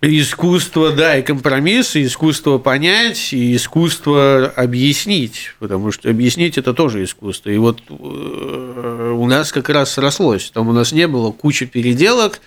Искусство, 0.00 0.90
да, 0.90 1.16
и 1.16 1.22
компромисс, 1.22 1.94
и 1.94 2.04
искусство 2.04 2.58
понять, 2.58 3.32
и 3.32 3.54
искусство 3.54 4.52
объяснить, 4.56 5.54
потому 5.60 5.92
что 5.92 6.10
объяснить 6.10 6.58
это 6.58 6.74
тоже 6.74 7.04
искусство. 7.04 7.50
И 7.50 7.56
вот 7.56 7.82
э, 7.88 9.14
у 9.16 9.26
нас 9.28 9.52
как 9.52 9.68
раз 9.68 9.92
срослось. 9.92 10.50
Там 10.50 10.68
у 10.68 10.72
нас 10.72 10.90
не 10.90 11.06
было 11.06 11.30
кучи 11.30 11.66
переделок, 11.66 12.40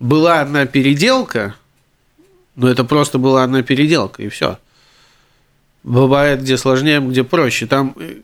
была 0.00 0.40
одна 0.40 0.64
переделка– 0.64 1.56
но 2.58 2.68
это 2.68 2.82
просто 2.82 3.18
была 3.18 3.44
одна 3.44 3.62
переделка, 3.62 4.20
и 4.20 4.28
все. 4.28 4.58
Бывает, 5.84 6.42
где 6.42 6.58
сложнее, 6.58 7.00
где 7.00 7.22
проще. 7.22 7.66
Там 7.66 7.94
э, 7.96 8.16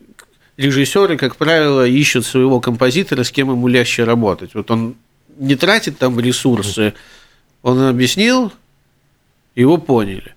режиссеры, 0.57 1.17
как 1.17 1.37
правило, 1.37 1.87
ищут 1.87 2.25
своего 2.25 2.59
композитора, 2.59 3.23
с 3.23 3.31
кем 3.31 3.49
ему 3.49 3.69
легче 3.69 4.03
работать. 4.03 4.53
Вот 4.53 4.69
он 4.69 4.95
не 5.37 5.55
тратит 5.55 5.97
там 5.97 6.19
ресурсы, 6.19 6.93
он 7.61 7.81
объяснил, 7.83 8.51
его 9.55 9.77
поняли. 9.77 10.35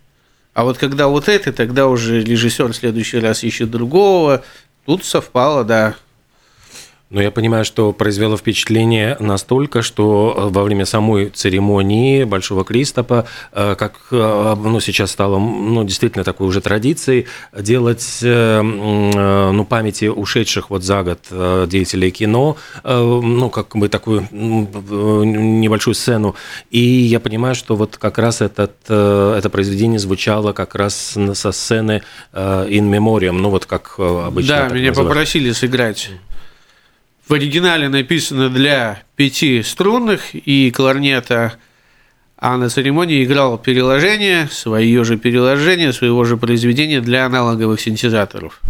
А 0.55 0.63
вот 0.63 0.79
когда 0.79 1.09
вот 1.09 1.29
это, 1.29 1.53
тогда 1.53 1.89
уже 1.89 2.23
режиссер 2.23 2.73
в 2.73 2.77
следующий 2.77 3.19
раз 3.19 3.43
ищет 3.43 3.69
другого. 3.69 4.45
Тут 4.87 5.05
совпало, 5.05 5.65
да. 5.65 5.97
Но 7.11 7.23
я 7.23 7.31
понимаю, 7.31 7.65
что 7.65 7.93
произвело 7.93 8.37
впечатление 8.37 9.17
настолько, 9.19 9.81
что 9.81 10.35
э, 10.37 10.49
во 10.53 10.63
время 10.63 10.85
самой 10.85 11.31
церемонии 11.31 12.25
Большого 12.25 12.65
Кристопа, 12.65 13.27
э, 13.53 13.77
как 13.79 13.99
э, 14.11 14.55
ну, 14.63 14.79
сейчас 14.81 15.13
стало 15.13 15.39
ну, 15.39 15.85
действительно 15.85 16.23
такой 16.23 16.47
уже 16.47 16.61
традицией, 16.61 17.27
делать 17.59 18.19
ну, 18.23 19.65
памяти 19.65 20.07
ушедших 20.07 20.71
вот 20.71 20.83
за 20.83 21.03
год 21.03 21.19
деятелей 21.69 22.11
кино, 22.11 22.57
ну, 22.85 23.51
как 23.51 23.77
бы 23.77 23.89
такую 23.89 24.29
небольшую 24.31 25.95
сцену. 25.95 26.35
И 26.71 26.81
я 26.81 27.21
понимаю, 27.21 27.55
что 27.55 27.77
вот 27.77 27.97
как 27.97 28.19
раз 28.19 28.41
этот, 28.41 28.73
это 28.89 29.49
произведение 29.51 29.99
звучало 29.99 30.53
как 30.53 30.75
раз 30.75 31.17
со 31.35 31.53
сцены 31.53 32.03
In 32.35 32.91
Memoriam, 32.91 33.33
ну, 33.33 33.51
вот 33.51 33.67
как 33.67 33.99
обычно. 33.99 34.69
Да, 34.69 34.69
меня 34.69 34.89
называют. 34.89 35.11
попросили 35.11 35.53
сыграть 35.53 36.11
в 37.29 37.35
оригинале 37.35 37.89
написано 37.89 38.49
для 38.49 39.03
пяти 39.17 39.63
струнных 39.63 40.35
и 40.35 40.71
кларнета, 40.71 41.55
а 42.37 42.57
на 42.57 42.71
церемонии 42.71 43.25
играл 43.25 43.59
переложение, 43.59 44.49
свое 44.51 45.05
же 45.05 45.19
переложение, 45.19 45.93
своего 45.93 46.25
же 46.25 46.37
произведения 46.37 47.01
для 47.01 47.27
аналоговых 47.27 47.81
синтезаторов. 47.81 48.61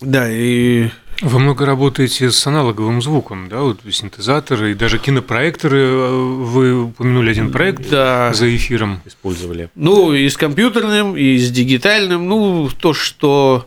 Да, 0.00 0.30
и 0.30 0.90
вы 1.22 1.38
много 1.38 1.64
работаете 1.64 2.30
с 2.30 2.46
аналоговым 2.46 3.00
звуком, 3.00 3.48
да, 3.48 3.60
вот 3.60 3.80
синтезаторы 3.90 4.72
и 4.72 4.74
даже 4.74 4.98
кинопроекторы. 4.98 5.78
Э, 5.78 6.10
вы 6.10 6.84
упомянули 6.84 7.30
один 7.30 7.50
проект 7.50 7.88
да. 7.88 8.34
за 8.34 8.54
эфиром. 8.54 9.00
Использовали. 9.06 9.70
Ну, 9.74 10.12
и 10.12 10.28
с 10.28 10.36
компьютерным, 10.36 11.16
и 11.16 11.38
с 11.38 11.50
дигитальным. 11.50 12.28
Ну, 12.28 12.68
то, 12.68 12.92
что 12.92 13.66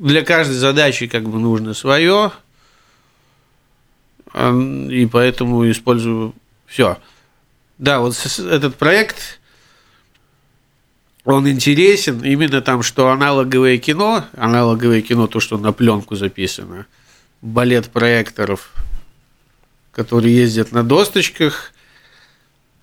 для 0.00 0.22
каждой 0.24 0.54
задачи 0.54 1.06
как 1.06 1.28
бы 1.28 1.38
нужно 1.38 1.74
свое, 1.74 2.32
и 4.34 5.08
поэтому 5.12 5.70
использую 5.70 6.34
все. 6.66 6.98
Да, 7.78 8.00
вот 8.00 8.16
этот 8.38 8.76
проект 8.76 9.40
он 11.24 11.48
интересен 11.48 12.22
именно 12.24 12.62
там, 12.62 12.82
что 12.82 13.10
аналоговое 13.10 13.78
кино, 13.78 14.24
аналоговое 14.36 15.02
кино, 15.02 15.26
то, 15.26 15.38
что 15.38 15.58
на 15.58 15.72
пленку 15.72 16.16
записано, 16.16 16.86
балет 17.42 17.90
проекторов, 17.90 18.72
которые 19.92 20.34
ездят 20.34 20.72
на 20.72 20.82
досточках, 20.82 21.72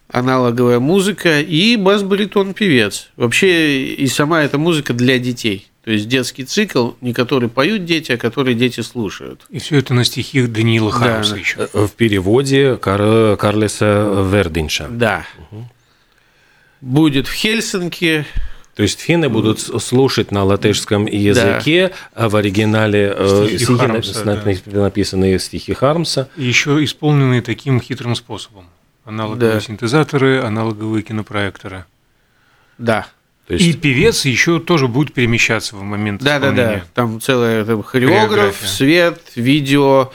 аналоговая 0.10 0.80
музыка 0.80 1.42
и 1.42 1.76
бас-баритон 1.78 2.54
певец. 2.54 3.10
Вообще 3.16 3.86
и 3.86 4.08
сама 4.08 4.44
эта 4.44 4.58
музыка 4.58 4.94
для 4.94 5.18
детей. 5.18 5.68
То 5.88 5.94
есть 5.94 6.10
детский 6.10 6.44
цикл, 6.44 6.92
не 7.00 7.14
который 7.14 7.48
поют 7.48 7.86
дети, 7.86 8.12
а 8.12 8.18
который 8.18 8.56
дети 8.56 8.82
слушают. 8.82 9.46
И 9.50 9.60
все 9.60 9.78
это 9.78 9.94
на 9.94 10.04
стихи 10.04 10.46
Даниила 10.46 10.92
Хармса 10.92 11.36
да. 11.36 11.40
еще. 11.40 11.70
В 11.72 11.92
переводе 11.94 12.76
Кар... 12.76 13.38
Карлеса 13.38 14.26
Вердинша. 14.30 14.90
Да. 14.90 15.26
Угу 15.50 15.70
будет 16.82 17.28
в 17.28 17.34
Хельсинки. 17.34 18.26
То 18.76 18.84
есть 18.84 19.00
финны 19.00 19.28
будут 19.28 19.60
слушать 19.60 20.32
на 20.32 20.44
латышском 20.44 21.08
языке, 21.08 21.88
да. 21.88 21.96
а 22.14 22.30
в 22.30 22.36
оригинале 22.36 23.12
э, 23.18 23.46
стихи, 23.48 23.58
стихи 23.58 23.80
Хармса, 23.80 24.24
да. 24.24 24.82
написанные 24.84 25.40
стихи 25.40 25.74
Хармса. 25.74 26.30
И 26.38 26.44
еще 26.44 26.84
исполненные 26.84 27.42
таким 27.42 27.82
хитрым 27.82 28.16
способом. 28.16 28.66
Аналоговые 29.04 29.54
да. 29.54 29.62
синтезаторы, 29.62 30.42
аналоговые 30.42 31.02
кинопроекторы. 31.02 31.86
Да. 32.78 33.08
То 33.48 33.54
есть... 33.54 33.66
И 33.66 33.74
певец 33.74 34.26
еще 34.26 34.60
тоже 34.60 34.88
будет 34.88 35.14
перемещаться 35.14 35.76
в 35.76 35.82
момент 35.82 36.22
Да, 36.22 36.40
да, 36.40 36.52
да. 36.52 36.84
Там 36.94 37.22
целый 37.22 37.64
там, 37.64 37.82
хореограф, 37.82 38.58
свет, 38.66 39.22
видео. 39.36 40.12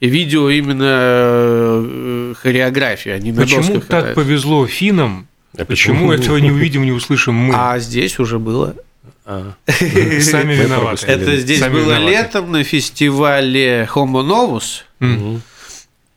И 0.00 0.08
видео 0.08 0.48
именно 0.50 0.84
э, 0.84 2.34
хореография, 2.40 3.14
а 3.14 3.18
не 3.18 3.32
Почему 3.32 3.74
так 3.74 3.82
катаются. 3.82 4.14
повезло 4.14 4.66
финнам 4.66 5.26
а 5.58 5.64
почему 5.64 6.12
этого 6.12 6.36
не 6.36 6.50
увидим, 6.50 6.84
не 6.84 6.92
услышим 6.92 7.34
мы? 7.34 7.54
А 7.56 7.78
здесь 7.78 8.18
уже 8.18 8.38
было. 8.38 8.76
А. 9.24 9.54
Сами 9.66 10.54
виноваты. 10.54 11.06
Это 11.06 11.36
здесь 11.36 11.60
было 11.66 11.98
летом 11.98 12.52
на 12.52 12.62
фестивале 12.62 13.88
Homo 13.92 14.22
Novus. 14.24 14.82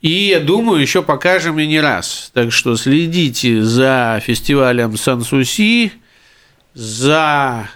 И 0.01 0.09
я 0.09 0.39
думаю, 0.39 0.81
еще 0.81 1.01
покажем 1.01 1.59
и 1.59 1.67
не 1.67 1.81
раз. 1.81 2.31
Так 2.33 2.53
что 2.53 2.77
следите 2.77 3.61
за 3.61 4.21
фестивалем 4.25 4.95
Сансуси, 4.97 5.91
за 6.73 7.69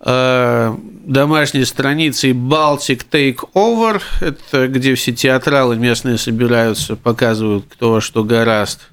э, 0.00 0.74
домашней 1.04 1.64
страницей 1.64 2.32
Baltic 2.32 3.06
Takeover. 3.10 4.02
Это 4.20 4.68
где 4.68 4.94
все 4.94 5.12
театралы 5.12 5.76
местные 5.76 6.18
собираются, 6.18 6.96
показывают, 6.96 7.66
кто 7.68 8.00
что 8.00 8.24
гораст. 8.24 8.88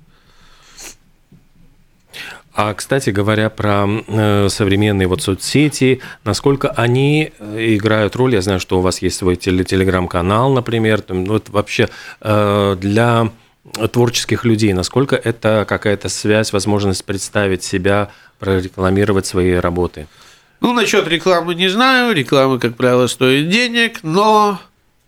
А, 2.61 2.73
кстати 2.73 3.11
говоря, 3.11 3.49
про 3.49 3.87
э, 3.87 4.49
современные 4.49 5.07
вот 5.07 5.21
соцсети, 5.21 6.01
насколько 6.25 6.67
они 6.69 7.31
э, 7.39 7.75
играют 7.75 8.17
роль, 8.17 8.33
я 8.33 8.41
знаю, 8.41 8.59
что 8.59 8.79
у 8.79 8.81
вас 8.81 9.01
есть 9.01 9.15
свой 9.15 9.37
телеграм-канал, 9.37 10.51
например, 10.51 11.01
там, 11.01 11.23
вот 11.23 11.47
вообще 11.47 11.87
э, 12.19 12.75
для 12.77 13.29
творческих 13.91 14.45
людей, 14.45 14.73
насколько 14.73 15.15
это 15.15 15.65
какая-то 15.67 16.09
связь, 16.09 16.53
возможность 16.53 17.05
представить 17.05 17.63
себя, 17.63 18.09
прорекламировать 18.39 19.25
свои 19.25 19.53
работы? 19.53 20.07
Ну, 20.61 20.73
насчет 20.73 21.07
рекламы 21.07 21.55
не 21.55 21.69
знаю. 21.69 22.13
Реклама, 22.13 22.59
как 22.59 22.75
правило, 22.75 23.07
стоит 23.07 23.49
денег, 23.49 23.99
но 24.03 24.59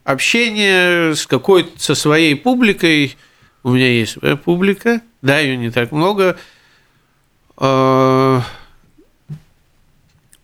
общение 0.03 1.15
с 1.15 1.25
какой-то, 1.27 1.71
со 1.79 1.95
своей 1.95 2.35
публикой, 2.35 3.17
у 3.63 3.71
меня 3.71 3.87
есть 3.87 4.13
своя 4.13 4.35
публика, 4.35 5.01
да, 5.21 5.39
ее 5.39 5.57
не 5.57 5.71
так 5.71 5.91
много– 5.91 6.37
а, 7.63 8.41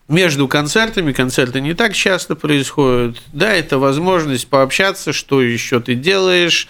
между 0.08 0.48
концертами, 0.48 1.14
концерты 1.14 1.62
не 1.62 1.74
так 1.74 1.96
часто 1.96 2.36
происходят, 2.36 3.18
да, 3.34 3.52
это 3.54 3.80
возможность 3.80 4.48
пообщаться, 4.48 5.14
что 5.14 5.42
еще 5.42 5.80
ты 5.80 5.96
делаешь, 5.96 6.68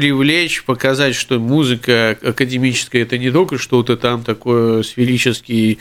привлечь, 0.00 0.64
показать, 0.64 1.14
что 1.14 1.38
музыка 1.38 2.16
академическая 2.22 3.02
это 3.02 3.18
не 3.18 3.30
только 3.30 3.58
что-то 3.58 3.98
там 3.98 4.24
такое 4.24 4.82
сферический 4.82 5.78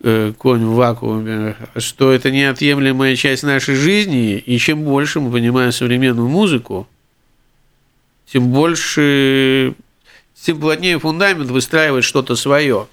э, 0.00 0.32
конь 0.38 0.64
в 0.64 0.76
вакууме, 0.76 1.54
а 1.74 1.80
что 1.80 2.10
это 2.10 2.30
неотъемлемая 2.30 3.16
часть 3.16 3.42
нашей 3.42 3.74
жизни, 3.74 4.38
и 4.38 4.56
чем 4.56 4.82
больше 4.82 5.20
мы 5.20 5.30
понимаем 5.30 5.72
современную 5.72 6.26
музыку, 6.26 6.88
тем 8.24 8.46
больше 8.46 9.74
тем 10.42 10.58
плотнее 10.58 10.98
фундамент 10.98 11.50
выстраивать 11.50 12.04
что-то 12.04 12.34
свое. 12.34 12.86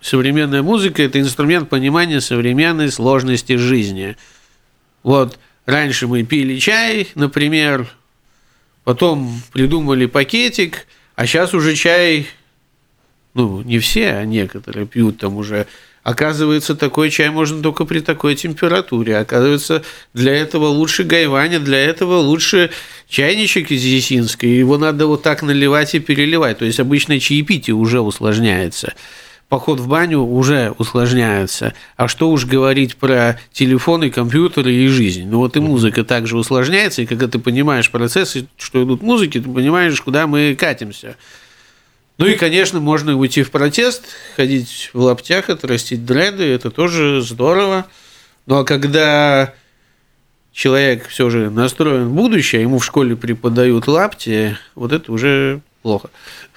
Современная 0.00 0.62
музыка– 0.62 1.02
это 1.04 1.18
инструмент 1.18 1.68
понимания 1.68 2.20
современной 2.20 2.92
сложности 2.92 3.56
жизни. 3.56 4.16
Вот 5.02 5.36
раньше 5.66 6.06
мы 6.06 6.22
пили 6.22 6.60
чай, 6.60 7.08
например, 7.16 7.88
потом 8.84 9.40
придумали 9.52 10.06
пакетик, 10.06 10.86
а 11.14 11.26
сейчас 11.26 11.54
уже 11.54 11.74
чай, 11.74 12.26
ну, 13.34 13.62
не 13.62 13.78
все, 13.78 14.12
а 14.12 14.24
некоторые 14.24 14.86
пьют 14.86 15.18
там 15.18 15.36
уже 15.36 15.66
Оказывается, 16.02 16.74
такой 16.74 17.10
чай 17.10 17.28
можно 17.28 17.62
только 17.62 17.84
при 17.84 18.00
такой 18.00 18.34
температуре. 18.34 19.18
Оказывается, 19.18 19.82
для 20.14 20.34
этого 20.34 20.66
лучше 20.66 21.04
гайваня, 21.04 21.60
для 21.60 21.78
этого 21.78 22.16
лучше 22.16 22.70
чайничек 23.08 23.70
из 23.70 23.84
Есинской. 23.84 24.48
Его 24.48 24.78
надо 24.78 25.06
вот 25.06 25.22
так 25.22 25.42
наливать 25.42 25.94
и 25.94 26.00
переливать. 26.00 26.58
То 26.58 26.64
есть 26.64 26.80
обычное 26.80 27.20
чаепитие 27.20 27.74
уже 27.74 28.00
усложняется. 28.00 28.94
Поход 29.50 29.80
в 29.80 29.88
баню 29.88 30.20
уже 30.20 30.72
усложняется. 30.78 31.74
А 31.96 32.06
что 32.06 32.30
уж 32.30 32.46
говорить 32.46 32.94
про 32.94 33.36
телефоны, 33.52 34.08
компьютеры 34.08 34.72
и 34.72 34.86
жизнь. 34.86 35.26
Ну 35.26 35.38
вот 35.38 35.56
и 35.56 35.60
музыка 35.60 36.04
также 36.04 36.38
усложняется, 36.38 37.02
и 37.02 37.06
когда 37.06 37.26
ты 37.26 37.40
понимаешь 37.40 37.90
процессы, 37.90 38.46
что 38.56 38.84
идут 38.84 39.02
музыки, 39.02 39.40
ты 39.40 39.50
понимаешь, 39.50 40.00
куда 40.00 40.28
мы 40.28 40.54
катимся. 40.54 41.16
Ну 42.16 42.26
и, 42.26 42.36
конечно, 42.36 42.78
можно 42.78 43.16
уйти 43.16 43.42
в 43.42 43.50
протест, 43.50 44.04
ходить 44.36 44.90
в 44.92 45.00
лаптях, 45.00 45.50
отрастить 45.50 46.06
дреды, 46.06 46.44
это 46.44 46.70
тоже 46.70 47.20
здорово. 47.20 47.86
Ну 48.46 48.58
а 48.58 48.64
когда 48.64 49.52
человек 50.52 51.08
все 51.08 51.28
же 51.28 51.50
настроен 51.50 52.10
в 52.10 52.12
будущее, 52.12 52.62
ему 52.62 52.78
в 52.78 52.84
школе 52.84 53.16
преподают 53.16 53.88
лапти, 53.88 54.56
вот 54.76 54.92
это 54.92 55.10
уже 55.10 55.60
плохо. 55.82 56.10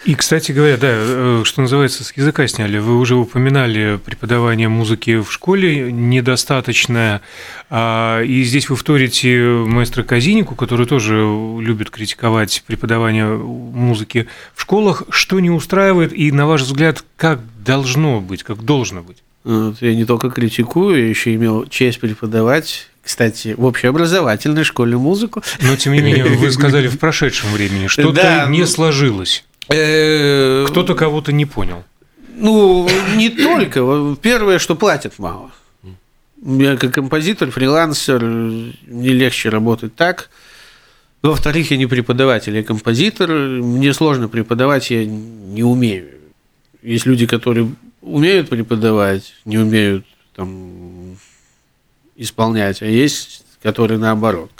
И, 0.05 0.15
кстати 0.15 0.51
говоря, 0.51 0.77
да, 0.77 0.89
э, 0.91 1.41
что 1.45 1.61
называется, 1.61 2.03
с 2.03 2.11
языка 2.15 2.47
сняли. 2.47 2.77
Вы 2.77 2.97
уже 2.97 3.15
упоминали 3.15 3.99
преподавание 4.03 4.67
музыки 4.67 5.21
в 5.21 5.31
школе 5.31 5.91
недостаточное. 5.91 7.21
А, 7.69 8.21
и 8.21 8.43
здесь 8.43 8.69
вы 8.69 8.75
вторите 8.75 9.39
маэстро 9.39 10.03
Казинику, 10.03 10.55
который 10.55 10.85
тоже 10.85 11.15
любит 11.15 11.89
критиковать 11.89 12.63
преподавание 12.67 13.27
музыки 13.27 14.27
в 14.53 14.61
школах. 14.61 15.03
Что 15.09 15.39
не 15.39 15.49
устраивает 15.49 16.11
и, 16.13 16.31
на 16.31 16.45
ваш 16.45 16.61
взгляд, 16.61 17.03
как 17.15 17.39
должно 17.63 18.19
быть, 18.19 18.43
как 18.43 18.63
должно 18.63 19.01
быть? 19.01 19.23
Вот, 19.43 19.81
я 19.81 19.93
не 19.95 20.05
только 20.05 20.29
критикую, 20.29 20.99
я 20.99 21.09
еще 21.09 21.33
имел 21.35 21.65
честь 21.67 21.99
преподавать 21.99 22.87
кстати, 23.03 23.53
в 23.57 23.65
общеобразовательной 23.65 24.63
школе 24.63 24.97
музыку. 24.97 25.43
Но, 25.61 25.75
тем 25.75 25.93
не 25.93 26.01
менее, 26.01 26.23
вы 26.23 26.51
сказали 26.51 26.87
в 26.87 26.97
прошедшем 26.97 27.51
времени, 27.51 27.87
что-то 27.87 28.13
да, 28.13 28.45
не 28.47 28.61
ну, 28.61 28.65
сложилось. 28.65 29.43
Э, 29.69 30.65
Кто-то 30.69 30.95
кого-то 30.95 31.33
не 31.33 31.45
понял. 31.45 31.83
Ну, 32.35 32.89
не 33.15 33.29
только. 33.29 34.15
Первое, 34.21 34.57
что 34.57 34.75
платят 34.75 35.19
мало. 35.19 35.51
Я 36.45 36.77
как 36.77 36.93
композитор, 36.93 37.51
фрилансер, 37.51 38.23
мне 38.23 39.09
легче 39.09 39.49
работать 39.49 39.95
так. 39.95 40.29
Во-вторых, 41.21 41.71
я 41.71 41.77
не 41.77 41.85
преподаватель, 41.85 42.55
я 42.55 42.63
композитор. 42.63 43.29
Мне 43.31 43.93
сложно 43.93 44.27
преподавать, 44.27 44.91
я 44.91 45.05
не 45.05 45.63
умею. 45.63 46.09
Есть 46.81 47.05
люди, 47.05 47.25
которые 47.25 47.69
умеют 48.01 48.49
преподавать, 48.49 49.33
не 49.45 49.57
умеют 49.57 50.05
там 50.35 50.82
исполнять, 52.15 52.81
а 52.81 52.85
есть, 52.85 53.43
которые 53.61 53.97
наоборот. 53.97 54.51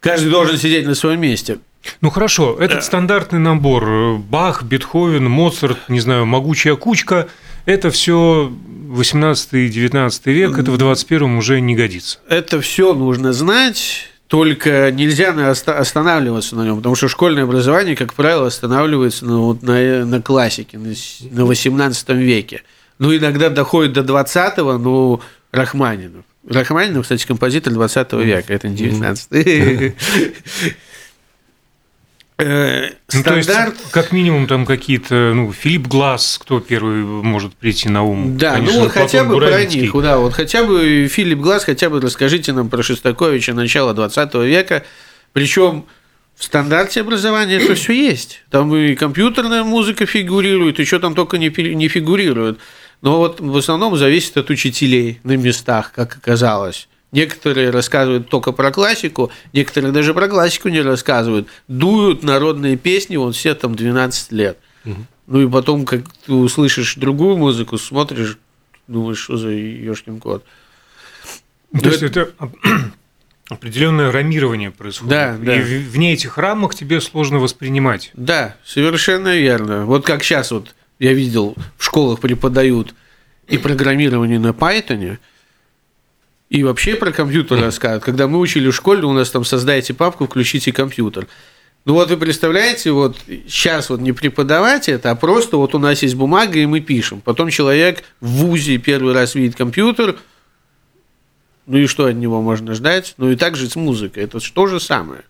Каждый 0.00 0.30
должен 0.30 0.56
сидеть 0.56 0.86
на 0.86 0.94
своем 0.94 1.20
месте. 1.20 1.58
Ну 2.00 2.10
хорошо, 2.10 2.56
этот 2.58 2.84
стандартный 2.84 3.38
набор 3.38 4.18
Бах, 4.18 4.64
Бетховен, 4.64 5.30
Моцарт, 5.30 5.88
не 5.88 6.00
знаю, 6.00 6.26
могучая 6.26 6.74
кучка, 6.76 7.28
это 7.64 7.90
все 7.90 8.52
18-19 8.88 10.32
век, 10.32 10.58
это 10.58 10.70
в 10.70 10.78
21 10.78 11.36
уже 11.36 11.60
не 11.60 11.74
годится. 11.74 12.18
Это 12.28 12.60
все 12.60 12.94
нужно 12.94 13.32
знать. 13.32 14.08
Только 14.28 14.90
нельзя 14.90 15.32
останавливаться 15.50 16.56
на 16.56 16.64
нем, 16.64 16.78
потому 16.78 16.96
что 16.96 17.06
школьное 17.06 17.44
образование, 17.44 17.94
как 17.94 18.12
правило, 18.12 18.48
останавливается 18.48 19.24
на, 19.24 19.38
вот, 19.38 19.62
на, 19.62 20.04
на 20.04 20.20
классике, 20.20 20.78
на, 20.78 20.94
на 21.30 21.44
18 21.44 22.08
веке. 22.08 22.62
Ну, 22.98 23.14
иногда 23.14 23.50
доходит 23.50 23.92
до 23.92 24.00
20-го, 24.00 24.78
ну, 24.78 25.20
Рахманинов. 25.56 26.24
Рахманинов, 26.48 27.02
кстати, 27.02 27.26
композитор 27.26 27.72
20 27.72 28.12
века, 28.14 28.52
это 28.52 28.68
не 28.68 28.76
19 28.76 29.94
Э, 32.38 32.90
ну, 33.14 33.22
то 33.22 33.36
есть, 33.36 33.50
как 33.92 34.12
минимум, 34.12 34.46
там 34.46 34.66
какие-то, 34.66 35.32
ну, 35.34 35.50
Филипп 35.52 35.86
Глаз, 35.86 36.38
кто 36.38 36.60
первый 36.60 37.02
может 37.02 37.54
прийти 37.54 37.88
на 37.88 38.02
ум? 38.02 38.36
Да, 38.36 38.56
Конечно, 38.56 38.74
ну 38.74 38.82
вот 38.82 38.92
хотя 38.92 39.24
бы 39.24 39.32
Буравицкий. 39.32 39.88
про 39.88 39.96
них, 39.96 40.04
да, 40.04 40.18
вот 40.18 40.34
хотя 40.34 40.62
бы 40.62 41.08
Филипп 41.10 41.38
Глаз, 41.38 41.64
хотя 41.64 41.88
бы 41.88 41.98
расскажите 41.98 42.52
нам 42.52 42.68
про 42.68 42.82
Шостаковича 42.82 43.54
начала 43.54 43.94
20 43.94 44.34
века, 44.34 44.84
причем 45.32 45.86
в 46.36 46.44
стандарте 46.44 47.00
образования 47.00 47.56
это 47.56 47.74
все 47.74 47.94
есть. 47.94 48.42
Там 48.50 48.74
и 48.76 48.94
компьютерная 48.94 49.64
музыка 49.64 50.04
фигурирует, 50.04 50.78
и 50.78 50.84
что 50.84 50.98
там 50.98 51.14
только 51.14 51.38
не, 51.38 51.48
не 51.48 51.88
фигурирует. 51.88 52.58
Но 53.06 53.18
вот 53.18 53.38
в 53.38 53.56
основном 53.56 53.96
зависит 53.96 54.36
от 54.36 54.50
учителей 54.50 55.20
на 55.22 55.36
местах, 55.36 55.92
как 55.94 56.16
оказалось. 56.16 56.88
Некоторые 57.12 57.70
рассказывают 57.70 58.28
только 58.28 58.50
про 58.50 58.72
классику, 58.72 59.30
некоторые 59.52 59.92
даже 59.92 60.12
про 60.12 60.26
классику 60.26 60.70
не 60.70 60.80
рассказывают. 60.80 61.46
Дуют 61.68 62.24
народные 62.24 62.76
песни, 62.76 63.16
вот 63.16 63.36
все 63.36 63.54
там 63.54 63.76
12 63.76 64.32
лет. 64.32 64.58
Угу. 64.84 65.06
Ну 65.28 65.40
и 65.40 65.48
потом, 65.48 65.84
как 65.84 66.00
ты 66.26 66.32
услышишь 66.32 66.96
другую 66.96 67.36
музыку, 67.36 67.78
смотришь, 67.78 68.38
думаешь, 68.88 69.20
что 69.20 69.36
за 69.36 69.50
ешкин 69.50 70.18
кот. 70.18 70.44
То 71.80 71.88
есть 71.88 72.02
это 72.02 72.32
определенное 73.48 74.10
рамирование 74.10 74.72
происходит. 74.72 75.10
Да, 75.10 75.36
да. 75.40 75.54
И 75.54 75.62
вне 75.62 76.14
этих 76.14 76.38
рамок 76.38 76.74
тебе 76.74 77.00
сложно 77.00 77.38
воспринимать. 77.38 78.10
Да, 78.14 78.56
совершенно 78.64 79.36
верно. 79.36 79.86
Вот 79.86 80.04
как 80.04 80.24
сейчас 80.24 80.50
вот 80.50 80.74
я 80.98 81.12
видел, 81.12 81.54
в 81.76 81.84
школах 81.84 82.20
преподают 82.20 82.94
и 83.48 83.58
программирование 83.58 84.38
на 84.38 84.48
Python, 84.48 85.18
и 86.48 86.62
вообще 86.62 86.94
про 86.94 87.12
компьютер 87.12 87.60
рассказывают. 87.60 88.04
Когда 88.04 88.28
мы 88.28 88.38
учили 88.38 88.70
в 88.70 88.74
школе, 88.74 89.02
у 89.02 89.12
нас 89.12 89.30
там 89.30 89.44
создайте 89.44 89.94
папку, 89.94 90.26
включите 90.26 90.72
компьютер. 90.72 91.26
Ну 91.84 91.94
вот 91.94 92.10
вы 92.10 92.16
представляете, 92.16 92.90
вот 92.90 93.16
сейчас 93.48 93.90
вот 93.90 94.00
не 94.00 94.12
преподавать 94.12 94.88
это, 94.88 95.10
а 95.10 95.14
просто 95.14 95.56
вот 95.56 95.74
у 95.74 95.78
нас 95.78 96.02
есть 96.02 96.14
бумага, 96.14 96.58
и 96.58 96.66
мы 96.66 96.80
пишем. 96.80 97.20
Потом 97.20 97.50
человек 97.50 98.02
в 98.20 98.26
ВУЗе 98.26 98.78
первый 98.78 99.14
раз 99.14 99.34
видит 99.34 99.56
компьютер, 99.56 100.16
ну 101.66 101.78
и 101.78 101.86
что 101.86 102.06
от 102.06 102.14
него 102.14 102.42
можно 102.42 102.74
ждать? 102.74 103.14
Ну 103.18 103.30
и 103.30 103.36
так 103.36 103.56
же 103.56 103.68
с 103.68 103.76
музыкой, 103.76 104.24
это 104.24 104.38
то 104.40 104.66
же 104.66 104.80
самое. 104.80 105.22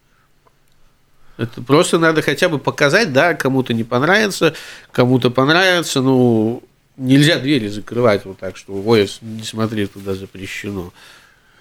Это 1.36 1.60
просто 1.60 1.98
надо 1.98 2.22
хотя 2.22 2.48
бы 2.48 2.58
показать, 2.58 3.12
да, 3.12 3.34
кому-то 3.34 3.74
не 3.74 3.84
понравится, 3.84 4.54
кому-то 4.90 5.30
понравится, 5.30 6.00
ну, 6.00 6.62
нельзя 6.96 7.38
двери 7.38 7.68
закрывать 7.68 8.24
вот 8.24 8.38
так, 8.38 8.56
что 8.56 8.72
ой, 8.72 9.08
не 9.20 9.42
смотри, 9.42 9.86
туда 9.86 10.14
запрещено. 10.14 10.92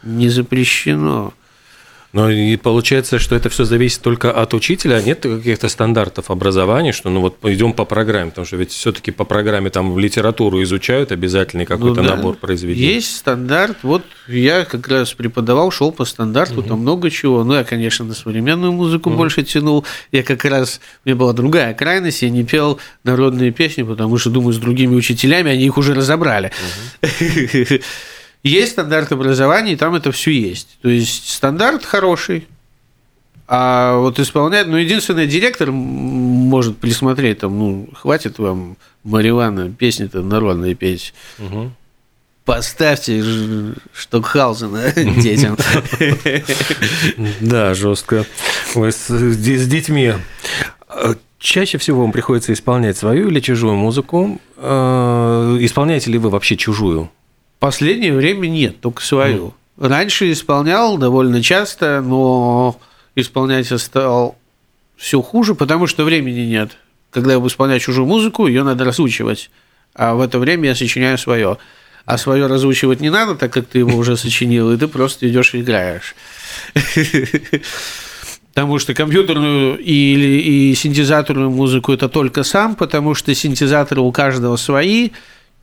Не 0.04 0.30
запрещено. 0.30 1.34
Но 2.16 2.30
и 2.30 2.56
получается, 2.56 3.20
что 3.20 3.36
это 3.36 3.50
все 3.50 3.66
зависит 3.66 4.02
только 4.02 4.32
от 4.32 4.54
учителя, 4.54 4.96
а 4.96 5.02
нет 5.02 5.20
каких-то 5.20 5.68
стандартов 5.68 6.32
образования, 6.32 6.94
что 6.94 7.10
ну 7.10 7.20
вот 7.20 7.36
идем 7.44 7.74
по 7.74 7.84
программе, 7.84 8.30
потому 8.30 8.48
что 8.48 8.56
ведь 8.56 8.72
все-таки 8.72 9.12
по 9.12 9.26
программе 9.26 9.70
там 9.70 9.92
в 9.94 10.00
литературу 10.00 10.64
изучают 10.64 11.12
обязательный 11.12 11.66
какой-то 11.66 12.02
ну, 12.02 12.08
да. 12.08 12.16
набор 12.16 12.38
произведений. 12.38 12.94
Есть 12.94 13.18
стандарт. 13.18 13.80
Вот 13.84 14.04
я 14.30 14.64
как 14.64 14.88
раз 14.88 15.12
преподавал, 15.12 15.72
шел 15.72 15.92
по 15.92 16.06
стандарту, 16.06 16.62
угу. 16.62 16.70
там 16.70 16.80
много 16.80 17.12
чего. 17.12 17.44
Ну, 17.44 17.54
я, 17.54 17.66
конечно, 17.66 18.06
на 18.06 18.14
современную 18.14 18.72
музыку 18.72 19.10
угу. 19.10 19.18
больше 19.18 19.44
тянул. 19.44 19.86
Я 20.14 20.24
как 20.24 20.46
раз, 20.46 20.80
у 21.04 21.10
меня 21.10 21.18
была 21.18 21.34
другая 21.34 21.74
крайность, 21.74 22.22
я 22.22 22.30
не 22.30 22.46
пел 22.46 22.80
народные 23.04 23.52
песни, 23.52 23.84
потому 23.84 24.18
что, 24.18 24.30
думаю, 24.30 24.54
с 24.54 24.58
другими 24.58 24.96
учителями 24.96 25.52
они 25.52 25.66
их 25.66 25.78
уже 25.78 25.94
разобрали. 25.94 26.54
Угу. 27.02 27.82
Есть 28.46 28.74
стандарт 28.74 29.12
образования, 29.12 29.74
и 29.74 29.76
там 29.76 29.96
это 29.96 30.12
все 30.12 30.30
есть. 30.30 30.78
То 30.84 30.88
есть 30.88 31.30
стандарт 31.30 31.84
хороший, 31.84 32.48
а 33.48 33.98
вот 33.98 34.20
исполнять, 34.20 34.68
ну, 34.68 34.78
единственный 34.78 35.26
директор 35.26 35.72
может 35.72 36.78
присмотреть, 36.78 37.40
там, 37.40 37.58
ну, 37.58 37.90
хватит 37.96 38.38
вам, 38.38 38.78
Маривана, 39.04 39.72
песни-то 39.72 40.22
народные 40.22 40.76
петь. 40.76 41.16
Угу. 41.40 41.72
Поставьте 42.46 43.24
Штокхаузена 43.94 44.92
детям. 44.96 45.58
Да, 47.42 47.74
жестко. 47.74 48.28
С 48.76 49.68
детьми. 49.68 50.14
Чаще 51.40 51.80
всего 51.80 52.02
вам 52.02 52.12
приходится 52.12 52.54
исполнять 52.54 52.96
свою 52.96 53.30
или 53.30 53.40
чужую 53.40 53.74
музыку. 53.74 54.40
Э, 54.58 55.58
исполняете 55.62 56.12
ли 56.12 56.20
вы 56.20 56.30
вообще 56.30 56.56
чужую? 56.56 57.10
Последнее 57.66 58.14
время 58.14 58.46
нет, 58.46 58.80
только 58.80 59.02
свою. 59.02 59.56
Mm. 59.78 59.88
Раньше 59.88 60.32
исполнял 60.32 61.00
довольно 61.00 61.42
часто, 61.42 62.00
но 62.06 62.80
исполнять 63.16 63.68
стал 63.82 64.38
все 64.96 65.20
хуже, 65.20 65.56
потому 65.56 65.88
что 65.88 66.04
времени 66.04 66.42
нет. 66.42 66.78
Когда 67.10 67.32
я 67.32 67.40
буду 67.40 67.50
исполнять 67.50 67.82
чужую 67.82 68.06
музыку, 68.06 68.46
ее 68.46 68.62
надо 68.62 68.86
разучивать. 68.86 69.50
А 69.96 70.14
в 70.14 70.22
это 70.22 70.38
время 70.38 70.70
я 70.70 70.76
сочиняю 70.76 71.18
свое. 71.18 71.58
А 72.06 72.20
свое 72.20 72.46
разучивать 72.46 73.02
не 73.02 73.10
надо, 73.10 73.34
так 73.34 73.52
как 73.52 73.66
ты 73.66 73.80
его 73.80 73.98
уже 73.98 74.16
сочинил, 74.16 74.72
и 74.72 74.78
ты 74.78 74.88
просто 74.88 75.28
идешь 75.28 75.56
и 75.56 75.62
играешь. 75.62 76.16
Потому 78.54 78.78
что 78.78 78.94
компьютерную 78.94 79.80
и, 79.80 80.70
и 80.70 80.76
синтезаторную 80.76 81.50
музыку 81.50 81.94
это 81.94 82.10
только 82.10 82.44
сам, 82.44 82.76
потому 82.76 83.16
что 83.16 83.34
синтезаторы 83.34 84.02
у 84.02 84.12
каждого 84.12 84.56
свои, 84.56 85.10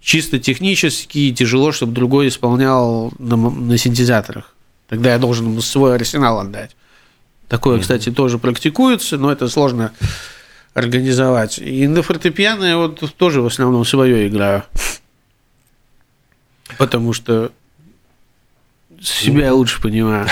чисто 0.02 0.38
технически 0.38 1.32
тяжело, 1.32 1.72
чтобы 1.72 1.92
другой 1.92 2.28
исполнял 2.28 3.12
на, 3.18 3.36
на 3.36 3.78
синтезаторах. 3.78 4.54
Тогда 4.88 5.12
я 5.12 5.18
должен 5.18 5.46
ему 5.46 5.62
свой 5.62 5.94
арсенал 5.94 6.40
отдать. 6.40 6.76
Такое, 7.48 7.80
кстати, 7.80 8.10
тоже 8.10 8.38
практикуется, 8.38 9.16
но 9.16 9.30
это 9.30 9.48
сложно 9.48 9.92
организовать. 10.74 11.58
И 11.58 11.86
на 11.86 12.02
фортепиано 12.02 12.64
я 12.64 12.76
вот 12.76 13.14
тоже 13.16 13.40
в 13.40 13.46
основном 13.46 13.84
свое 13.84 14.26
играю. 14.26 14.64
Потому 16.78 17.12
что 17.12 17.52
себя 19.00 19.46
я 19.46 19.54
лучше 19.54 19.80
понимаю. 19.80 20.26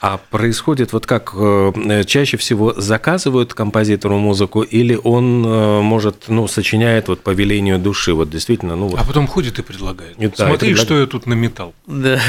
А 0.00 0.18
происходит 0.30 0.92
вот 0.92 1.06
как 1.06 1.32
э, 1.34 2.04
чаще 2.06 2.36
всего 2.36 2.72
заказывают 2.74 3.52
композитору 3.52 4.18
музыку 4.18 4.62
или 4.62 4.94
он 4.94 5.44
э, 5.44 5.80
может, 5.80 6.24
ну, 6.28 6.46
сочиняет 6.46 7.08
вот 7.08 7.20
по 7.22 7.30
велению 7.30 7.80
души, 7.80 8.12
вот 8.12 8.30
действительно, 8.30 8.76
ну 8.76 8.86
вот. 8.88 9.00
А 9.00 9.04
потом 9.04 9.26
ходит 9.26 9.58
и 9.58 9.62
предлагает. 9.62 10.16
Да, 10.16 10.46
Смотри, 10.46 10.68
предлаг... 10.68 10.86
что 10.86 11.00
я 11.00 11.06
тут 11.06 11.26
на 11.26 11.34
металл. 11.34 11.74
Да. 11.88 12.20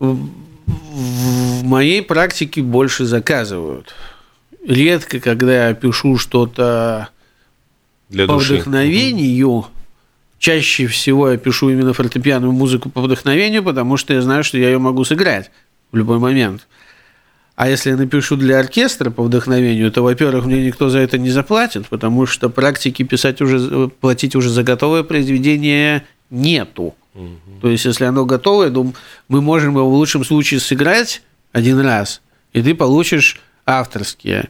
В 0.00 1.62
моей 1.62 2.02
практике 2.02 2.62
больше 2.62 3.04
заказывают. 3.04 3.94
Редко, 4.66 5.20
когда 5.20 5.68
я 5.68 5.74
пишу 5.74 6.18
что-то 6.18 7.10
Для 8.08 8.26
по 8.26 8.34
души. 8.34 8.54
вдохновению, 8.54 9.66
чаще 10.38 10.88
всего 10.88 11.30
я 11.30 11.36
пишу 11.36 11.70
именно 11.70 11.92
фортепианную 11.92 12.52
музыку 12.52 12.90
по 12.90 13.02
вдохновению, 13.02 13.62
потому 13.62 13.96
что 13.98 14.14
я 14.14 14.22
знаю, 14.22 14.42
что 14.42 14.58
я 14.58 14.70
ее 14.70 14.78
могу 14.78 15.04
сыграть 15.04 15.52
в 15.92 15.96
любой 15.96 16.18
момент. 16.18 16.66
А 17.56 17.68
если 17.68 17.90
я 17.90 17.96
напишу 17.96 18.36
для 18.36 18.58
оркестра 18.58 19.10
по 19.10 19.22
вдохновению, 19.22 19.92
то, 19.92 20.02
во-первых, 20.02 20.44
мне 20.44 20.66
никто 20.66 20.88
за 20.88 20.98
это 20.98 21.18
не 21.18 21.30
заплатит, 21.30 21.86
потому 21.86 22.26
что 22.26 22.48
практики 22.48 23.04
писать 23.04 23.40
уже, 23.40 23.88
платить 23.88 24.34
уже 24.34 24.50
за 24.50 24.64
готовое 24.64 25.04
произведение 25.04 26.04
нету. 26.30 26.94
Угу. 27.14 27.60
То 27.62 27.68
есть, 27.68 27.84
если 27.84 28.04
оно 28.04 28.24
готовое, 28.24 28.70
то 28.70 28.92
мы 29.28 29.40
можем 29.40 29.76
его 29.76 29.88
в 29.88 29.94
лучшем 29.94 30.24
случае 30.24 30.58
сыграть 30.58 31.22
один 31.52 31.78
раз, 31.78 32.22
и 32.52 32.60
ты 32.60 32.74
получишь 32.74 33.40
авторские. 33.66 34.48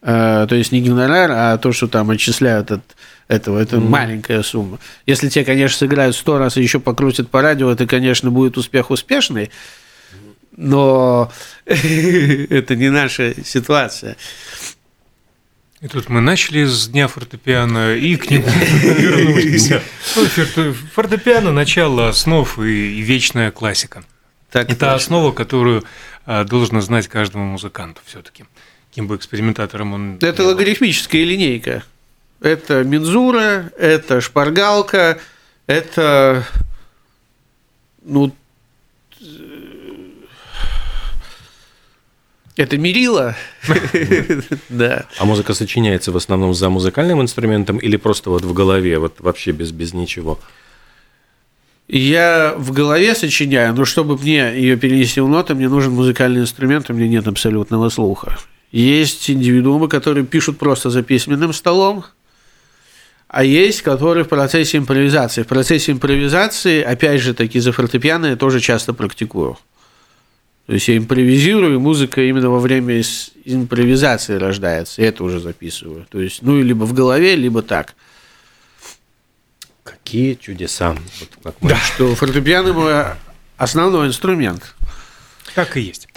Э, 0.00 0.46
то 0.48 0.54
есть 0.54 0.72
не 0.72 0.80
гонорар, 0.80 1.30
а 1.32 1.58
то, 1.58 1.72
что 1.72 1.88
там 1.88 2.10
отчисляют 2.10 2.70
от 2.70 2.82
этого. 3.28 3.58
Это 3.58 3.76
mm. 3.76 3.88
маленькая 3.88 4.42
сумма. 4.42 4.78
Если 5.04 5.28
те, 5.28 5.44
конечно, 5.44 5.76
сыграют 5.76 6.16
сто 6.16 6.38
раз 6.38 6.56
и 6.56 6.62
еще 6.62 6.80
покрутят 6.80 7.28
по 7.28 7.42
радио, 7.42 7.70
это, 7.70 7.86
конечно, 7.86 8.30
будет 8.30 8.56
успех 8.56 8.90
успешный 8.90 9.50
но 10.56 11.30
это 11.66 12.76
не 12.76 12.90
наша 12.90 13.34
ситуация. 13.44 14.16
И 15.80 15.88
тут 15.88 16.08
мы 16.08 16.20
начали 16.22 16.64
с 16.64 16.88
дня 16.88 17.06
фортепиано 17.06 17.94
и 17.94 18.16
к 18.16 18.30
нему 18.30 18.48
вернулись. 18.82 19.70
Ну, 20.16 20.72
фортепиано– 20.94 21.52
начало 21.52 22.08
основ 22.08 22.58
и 22.58 23.00
вечная 23.02 23.50
классика. 23.50 24.02
Так 24.50 24.70
Это 24.70 24.80
точно. 24.80 24.94
основа, 24.94 25.32
которую 25.32 25.84
а, 26.24 26.44
должен 26.44 26.80
знать 26.80 27.08
каждому 27.08 27.44
музыканту 27.44 28.00
все-таки, 28.06 28.46
кем 28.94 29.06
бы 29.06 29.16
экспериментатором 29.16 29.92
он. 29.92 30.18
Это 30.22 30.44
логарифмическая 30.44 31.24
линейка. 31.24 31.84
Это 32.40 32.82
мензура, 32.82 33.70
это 33.78 34.20
шпаргалка, 34.20 35.18
это 35.66 36.46
ну 38.02 38.34
Это 42.56 42.78
мерило. 42.78 43.36
Да. 44.68 45.06
А 45.18 45.24
музыка 45.24 45.54
сочиняется 45.54 46.10
в 46.12 46.16
основном 46.16 46.54
за 46.54 46.68
музыкальным 46.68 47.20
инструментом 47.20 47.78
или 47.78 47.96
просто 47.96 48.30
вот 48.30 48.44
в 48.44 48.52
голове, 48.52 48.98
вот 48.98 49.20
вообще 49.20 49.52
без, 49.52 49.72
без 49.72 49.92
ничего? 49.94 50.38
Я 51.88 52.54
в 52.56 52.72
голове 52.72 53.14
сочиняю, 53.14 53.74
но 53.74 53.84
чтобы 53.84 54.16
мне 54.18 54.52
ее 54.56 54.76
перенести 54.76 55.20
в 55.20 55.28
ноты, 55.28 55.54
мне 55.54 55.68
нужен 55.68 55.92
музыкальный 55.92 56.40
инструмент, 56.40 56.90
у 56.90 56.94
меня 56.94 57.06
нет 57.06 57.28
абсолютного 57.28 57.90
слуха. 57.90 58.36
Есть 58.72 59.30
индивидуумы, 59.30 59.88
которые 59.88 60.26
пишут 60.26 60.58
просто 60.58 60.90
за 60.90 61.02
письменным 61.02 61.52
столом, 61.52 62.04
а 63.28 63.44
есть, 63.44 63.82
которые 63.82 64.24
в 64.24 64.28
процессе 64.28 64.78
импровизации. 64.78 65.42
В 65.42 65.46
процессе 65.46 65.92
импровизации, 65.92 66.82
опять 66.82 67.20
же 67.20 67.34
таки, 67.34 67.60
за 67.60 67.72
фортепиано 67.72 68.26
я 68.26 68.36
тоже 68.36 68.60
часто 68.60 68.92
практикую. 68.92 69.56
То 70.66 70.72
есть 70.72 70.88
я 70.88 70.96
импровизирую, 70.96 71.74
и 71.74 71.78
музыка 71.78 72.20
именно 72.22 72.50
во 72.50 72.58
время 72.58 73.00
импровизации 73.44 74.34
рождается. 74.34 75.00
Я 75.00 75.08
это 75.08 75.22
уже 75.22 75.38
записываю. 75.38 76.06
То 76.10 76.20
есть, 76.20 76.42
ну, 76.42 76.60
либо 76.60 76.84
в 76.84 76.92
голове, 76.92 77.36
либо 77.36 77.62
так. 77.62 77.94
Какие 79.84 80.34
чудеса. 80.34 80.96
Вот 81.20 81.28
как 81.42 81.54
мы... 81.60 81.70
Да. 81.70 81.76
Что 81.76 82.14
фортепиано 82.16 82.72
мой 82.72 83.04
основной 83.56 84.08
инструмент. 84.08 84.74
Так 85.54 85.76
и 85.76 85.80
есть. 85.80 86.08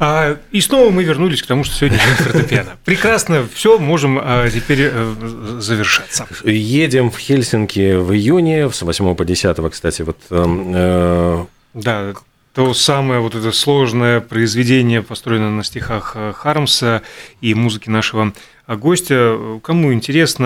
А, 0.00 0.36
и 0.50 0.60
снова 0.60 0.90
мы 0.90 1.04
вернулись 1.04 1.40
к 1.40 1.46
тому, 1.46 1.62
что 1.62 1.76
сегодня 1.76 1.98
фортепиано. 1.98 2.76
Прекрасно, 2.84 3.46
все, 3.54 3.78
можем 3.78 4.18
а, 4.20 4.50
теперь 4.50 4.90
э, 4.90 5.58
завершаться. 5.60 6.26
Едем 6.44 7.12
в 7.12 7.18
Хельсинки 7.18 7.94
в 7.94 8.12
июне, 8.12 8.68
с 8.68 8.82
8 8.82 9.14
по 9.14 9.24
10, 9.24 9.56
кстати, 9.70 10.02
вот... 10.02 10.18
Эм, 10.30 10.72
э, 10.74 11.44
да, 11.74 12.14
то 12.54 12.74
самое 12.74 13.20
вот 13.20 13.34
это 13.34 13.50
сложное 13.52 14.20
произведение, 14.20 15.02
построенное 15.02 15.50
на 15.50 15.64
стихах 15.64 16.12
э, 16.14 16.32
Хармса 16.36 17.02
и 17.40 17.54
музыки 17.54 17.88
нашего 17.88 18.34
э, 18.66 18.76
гостя. 18.76 19.38
Кому 19.62 19.92
интересно, 19.92 20.44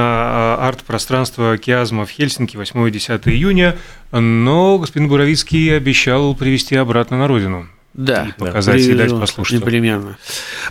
э, 0.60 0.66
арт-пространство 0.66 1.58
Киазма 1.58 2.06
в 2.06 2.10
Хельсинки 2.10 2.56
8-10 2.56 3.28
июня, 3.28 3.76
но 4.12 4.78
господин 4.78 5.08
Буровицкий 5.08 5.76
обещал 5.76 6.34
привести 6.36 6.76
обратно 6.76 7.18
на 7.18 7.26
родину. 7.26 7.68
Да, 7.92 8.26
и 8.28 8.38
показать 8.38 8.86
да, 8.86 8.92
и 8.92 8.94
дать 8.94 9.18
послушать. 9.18 9.60
Непременно. 9.60 10.18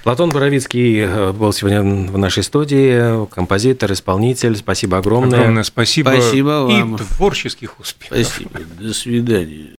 Платон 0.03 0.29
Боровицкий 0.29 1.31
был 1.31 1.51
сегодня 1.53 1.81
в 1.81 2.17
нашей 2.19 2.43
студии, 2.43 3.25
композитор, 3.33 3.91
исполнитель. 3.93 4.55
Спасибо 4.55 4.99
огромное. 4.99 5.39
Огромное 5.39 5.63
спасибо. 5.63 6.09
Спасибо 6.11 6.67
вам. 6.67 6.95
И 6.95 6.97
творческих 6.99 7.79
успехов. 7.79 8.27
Спасибо. 8.27 8.59
До 8.79 8.93
свидания. 8.93 9.71